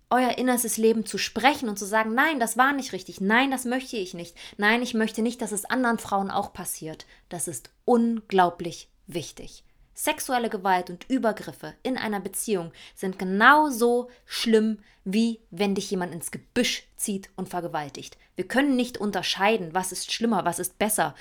euer 0.10 0.38
innerstes 0.38 0.78
Leben 0.78 1.06
zu 1.06 1.18
sprechen 1.18 1.70
und 1.70 1.80
zu 1.80 1.86
sagen, 1.86 2.14
nein, 2.14 2.40
das 2.40 2.58
war 2.58 2.74
nicht 2.74 2.92
richtig, 2.92 3.22
nein, 3.22 3.50
das 3.50 3.64
möchte 3.64 3.96
ich 3.96 4.14
nicht, 4.14 4.36
nein, 4.58 4.82
ich 4.82 4.94
möchte 4.94 5.22
nicht, 5.22 5.42
dass 5.42 5.54
es 5.54 5.66
anderen 5.66 6.00
Frauen 6.00 6.30
auch 6.30 6.52
passiert. 6.52 7.06
Das 7.30 7.48
ist 7.48 7.70
unglaublich 7.86 8.90
wichtig. 9.08 9.64
Sexuelle 10.04 10.50
Gewalt 10.50 10.90
und 10.90 11.08
Übergriffe 11.12 11.76
in 11.84 11.96
einer 11.96 12.20
Beziehung 12.20 12.72
sind 12.96 13.20
genauso 13.20 14.10
schlimm, 14.26 14.80
wie 15.04 15.42
wenn 15.52 15.76
dich 15.76 15.92
jemand 15.92 16.12
ins 16.12 16.32
Gebüsch 16.32 16.88
zieht 16.98 17.30
und 17.36 17.50
vergewaltigt. 17.50 18.18
Wir 18.36 18.48
können 18.48 18.76
nicht 18.76 18.98
unterscheiden, 18.98 19.76
was 19.76 19.92
ist 19.92 20.12
schlimmer, 20.12 20.44
was 20.44 20.58
ist 20.58 20.80
besser. 20.80 21.14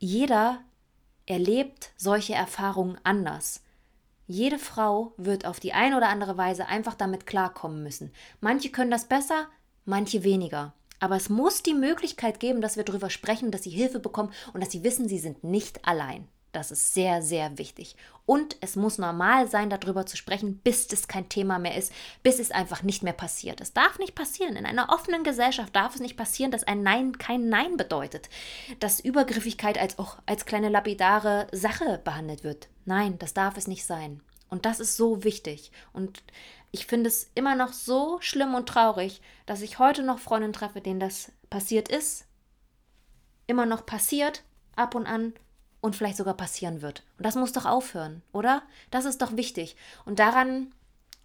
Jeder 0.00 0.64
erlebt 1.26 1.92
solche 1.96 2.34
Erfahrungen 2.34 2.98
anders. 3.04 3.62
Jede 4.26 4.58
Frau 4.58 5.12
wird 5.16 5.46
auf 5.46 5.60
die 5.60 5.72
eine 5.72 5.96
oder 5.96 6.08
andere 6.08 6.36
Weise 6.36 6.66
einfach 6.66 6.96
damit 6.96 7.24
klarkommen 7.24 7.84
müssen. 7.84 8.12
Manche 8.40 8.70
können 8.70 8.90
das 8.90 9.04
besser, 9.04 9.46
manche 9.84 10.24
weniger. 10.24 10.74
Aber 10.98 11.14
es 11.14 11.28
muss 11.28 11.62
die 11.62 11.74
Möglichkeit 11.74 12.40
geben, 12.40 12.60
dass 12.60 12.76
wir 12.76 12.82
darüber 12.82 13.10
sprechen, 13.10 13.52
dass 13.52 13.62
sie 13.62 13.70
Hilfe 13.70 14.00
bekommen 14.00 14.32
und 14.54 14.60
dass 14.60 14.72
sie 14.72 14.82
wissen, 14.82 15.08
sie 15.08 15.20
sind 15.20 15.44
nicht 15.44 15.86
allein. 15.86 16.26
Das 16.58 16.72
ist 16.72 16.92
sehr, 16.92 17.22
sehr 17.22 17.56
wichtig. 17.56 17.94
Und 18.26 18.56
es 18.60 18.74
muss 18.74 18.98
normal 18.98 19.48
sein, 19.48 19.70
darüber 19.70 20.06
zu 20.06 20.16
sprechen, 20.16 20.58
bis 20.58 20.92
es 20.92 21.06
kein 21.06 21.28
Thema 21.28 21.60
mehr 21.60 21.76
ist, 21.76 21.92
bis 22.24 22.40
es 22.40 22.50
einfach 22.50 22.82
nicht 22.82 23.04
mehr 23.04 23.12
passiert. 23.12 23.60
Es 23.60 23.74
darf 23.74 24.00
nicht 24.00 24.16
passieren. 24.16 24.56
In 24.56 24.66
einer 24.66 24.88
offenen 24.88 25.22
Gesellschaft 25.22 25.76
darf 25.76 25.94
es 25.94 26.00
nicht 26.00 26.16
passieren, 26.16 26.50
dass 26.50 26.64
ein 26.64 26.82
Nein 26.82 27.16
kein 27.16 27.48
Nein 27.48 27.76
bedeutet. 27.76 28.28
Dass 28.80 28.98
Übergriffigkeit 28.98 29.78
als, 29.78 30.00
auch 30.00 30.16
als 30.26 30.46
kleine 30.46 30.68
lapidare 30.68 31.46
Sache 31.52 32.00
behandelt 32.02 32.42
wird. 32.42 32.68
Nein, 32.84 33.20
das 33.20 33.34
darf 33.34 33.56
es 33.56 33.68
nicht 33.68 33.86
sein. 33.86 34.20
Und 34.50 34.66
das 34.66 34.80
ist 34.80 34.96
so 34.96 35.22
wichtig. 35.22 35.70
Und 35.92 36.24
ich 36.72 36.86
finde 36.86 37.06
es 37.06 37.30
immer 37.36 37.54
noch 37.54 37.72
so 37.72 38.18
schlimm 38.20 38.56
und 38.56 38.68
traurig, 38.68 39.22
dass 39.46 39.62
ich 39.62 39.78
heute 39.78 40.02
noch 40.02 40.18
Freundinnen 40.18 40.52
treffe, 40.52 40.80
denen 40.80 40.98
das 40.98 41.30
passiert 41.50 41.88
ist, 41.88 42.26
immer 43.46 43.64
noch 43.64 43.86
passiert, 43.86 44.42
ab 44.74 44.96
und 44.96 45.06
an 45.06 45.34
und 45.80 45.96
vielleicht 45.96 46.16
sogar 46.16 46.34
passieren 46.34 46.82
wird. 46.82 47.04
Und 47.16 47.24
das 47.26 47.36
muss 47.36 47.52
doch 47.52 47.66
aufhören, 47.66 48.22
oder? 48.32 48.62
Das 48.90 49.04
ist 49.04 49.22
doch 49.22 49.36
wichtig. 49.36 49.76
Und 50.04 50.18
daran 50.18 50.72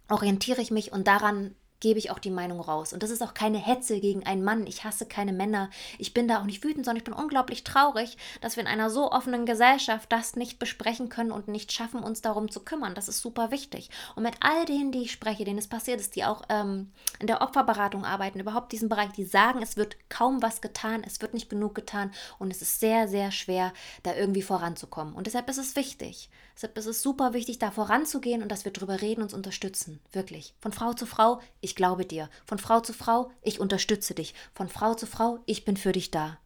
orientiere 0.10 0.62
ich 0.62 0.72
mich 0.72 0.92
und 0.92 1.08
daran 1.08 1.56
gebe 1.84 2.00
ich 2.00 2.12
auch 2.12 2.20
die 2.20 2.32
Meinung 2.32 2.62
raus. 2.62 2.94
Und 2.94 3.04
das 3.04 3.10
ist 3.10 3.22
auch 3.22 3.34
keine 3.34 3.58
Hetze 3.58 4.00
gegen 4.00 4.26
einen 4.26 4.42
Mann. 4.42 4.66
Ich 4.68 4.86
hasse 4.86 5.06
keine 5.06 5.34
Männer. 5.34 5.70
Ich 6.00 6.14
bin 6.14 6.30
da 6.30 6.40
auch 6.40 6.46
nicht 6.46 6.64
wütend, 6.64 6.86
sondern 6.86 7.00
ich 7.00 7.04
bin 7.04 7.14
unglaublich 7.14 7.66
traurig, 7.66 8.18
dass 8.40 8.56
wir 8.56 8.62
in 8.62 8.70
einer 8.70 8.90
so 8.90 9.12
offenen 9.12 9.46
Gesellschaft 9.46 10.10
das 10.10 10.38
nicht 10.38 10.60
besprechen 10.60 11.10
können 11.10 11.34
und 11.34 11.50
nicht 11.50 11.74
schaffen, 11.74 12.02
uns 12.02 12.22
darum 12.22 12.50
zu 12.50 12.62
kümmern. 12.62 12.96
Das 12.96 13.10
ist 13.10 13.20
super 13.20 13.52
wichtig. 13.52 13.90
Und 14.16 14.24
mit 14.24 14.36
all 14.40 14.64
denen, 14.64 14.94
die 14.94 15.02
ich 15.02 15.12
spreche, 15.12 15.44
denen 15.44 15.60
es 15.60 15.68
passiert 15.68 16.00
ist, 16.00 16.16
die 16.16 16.24
auch 16.24 16.44
ähm, 16.48 16.90
in 17.20 17.28
der 17.28 17.42
Opferberatung 17.42 18.06
arbeiten, 18.06 18.40
überhaupt 18.40 18.72
diesen 18.72 18.88
Bereich, 18.88 19.12
die 19.12 19.26
sagen, 19.26 19.62
es 19.62 19.76
wird 19.76 19.98
kaum 20.08 20.42
was 20.42 20.62
getan, 20.62 21.04
es 21.06 21.22
wird 21.22 21.34
nicht 21.34 21.50
genug 21.50 21.76
getan 21.76 22.14
und 22.40 22.50
es 22.50 22.62
ist 22.62 22.80
sehr, 22.80 23.10
sehr 23.10 23.32
schwer, 23.32 23.74
da 24.04 24.16
irgendwie 24.16 24.42
voranzukommen. 24.42 25.14
Und 25.14 25.28
deshalb 25.28 25.50
ist 25.50 25.58
es 25.58 25.76
wichtig. 25.76 26.30
Deshalb 26.56 26.78
ist 26.78 26.86
es 26.86 27.02
super 27.02 27.34
wichtig, 27.34 27.60
da 27.60 27.72
voranzugehen 27.72 28.42
und 28.42 28.50
dass 28.50 28.64
wir 28.64 28.72
drüber 28.72 29.02
reden 29.02 29.22
und 29.22 29.26
uns 29.26 29.34
unterstützen. 29.34 30.00
Wirklich. 30.12 30.54
Von 30.62 30.72
Frau 30.72 30.94
zu 30.94 31.06
Frau, 31.06 31.42
ich 31.60 31.74
ich 31.74 31.76
glaube 31.76 32.06
dir. 32.06 32.30
Von 32.46 32.60
Frau 32.60 32.82
zu 32.82 32.94
Frau, 32.94 33.32
ich 33.42 33.60
unterstütze 33.60 34.14
dich. 34.14 34.36
Von 34.54 34.70
Frau 34.70 34.94
zu 34.94 35.08
Frau, 35.08 35.40
ich 35.48 35.66
bin 35.66 35.76
für 35.76 35.92
dich 35.92 36.12
da. 36.12 36.38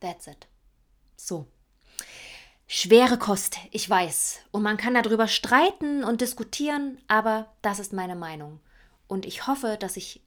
That's 0.00 0.26
it. 0.26 0.48
So. 1.14 1.46
Schwere 2.66 3.16
Kost, 3.16 3.58
ich 3.70 3.88
weiß. 3.88 4.40
Und 4.50 4.64
man 4.64 4.76
kann 4.76 4.94
darüber 4.94 5.28
streiten 5.28 6.02
und 6.02 6.20
diskutieren, 6.20 6.98
aber 7.06 7.46
das 7.62 7.78
ist 7.78 7.92
meine 7.92 8.16
Meinung. 8.16 8.58
Und 9.06 9.24
ich 9.24 9.46
hoffe, 9.46 9.76
dass 9.78 9.96
ich 9.96 10.20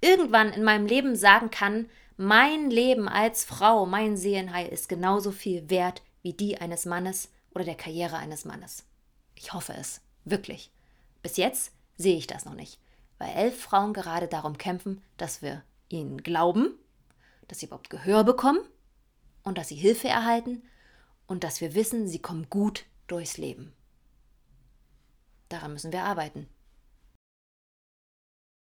irgendwann 0.00 0.52
in 0.52 0.62
meinem 0.62 0.86
Leben 0.86 1.16
sagen 1.16 1.50
kann, 1.50 1.90
mein 2.16 2.70
Leben 2.70 3.08
als 3.08 3.44
Frau, 3.44 3.84
mein 3.84 4.16
Seelenheil 4.16 4.68
ist 4.68 4.88
genauso 4.88 5.32
viel 5.32 5.68
wert 5.70 6.02
wie 6.22 6.34
die 6.34 6.58
eines 6.58 6.86
Mannes 6.86 7.30
oder 7.54 7.64
der 7.64 7.76
Karriere 7.76 8.16
eines 8.16 8.44
Mannes. 8.44 8.84
Ich 9.34 9.52
hoffe 9.52 9.74
es, 9.74 10.00
wirklich. 10.24 10.70
Bis 11.22 11.36
jetzt 11.36 11.72
sehe 11.96 12.16
ich 12.16 12.26
das 12.26 12.44
noch 12.44 12.54
nicht 12.54 12.78
weil 13.18 13.34
elf 13.34 13.60
Frauen 13.60 13.92
gerade 13.92 14.28
darum 14.28 14.58
kämpfen, 14.58 15.02
dass 15.16 15.42
wir 15.42 15.62
ihnen 15.88 16.22
glauben, 16.22 16.78
dass 17.48 17.60
sie 17.60 17.66
überhaupt 17.66 17.90
Gehör 17.90 18.24
bekommen 18.24 18.60
und 19.42 19.58
dass 19.58 19.68
sie 19.68 19.76
Hilfe 19.76 20.08
erhalten 20.08 20.62
und 21.26 21.44
dass 21.44 21.60
wir 21.60 21.74
wissen, 21.74 22.08
sie 22.08 22.20
kommen 22.20 22.48
gut 22.50 22.84
durchs 23.06 23.38
Leben. 23.38 23.72
Daran 25.48 25.72
müssen 25.72 25.92
wir 25.92 26.04
arbeiten. 26.04 26.48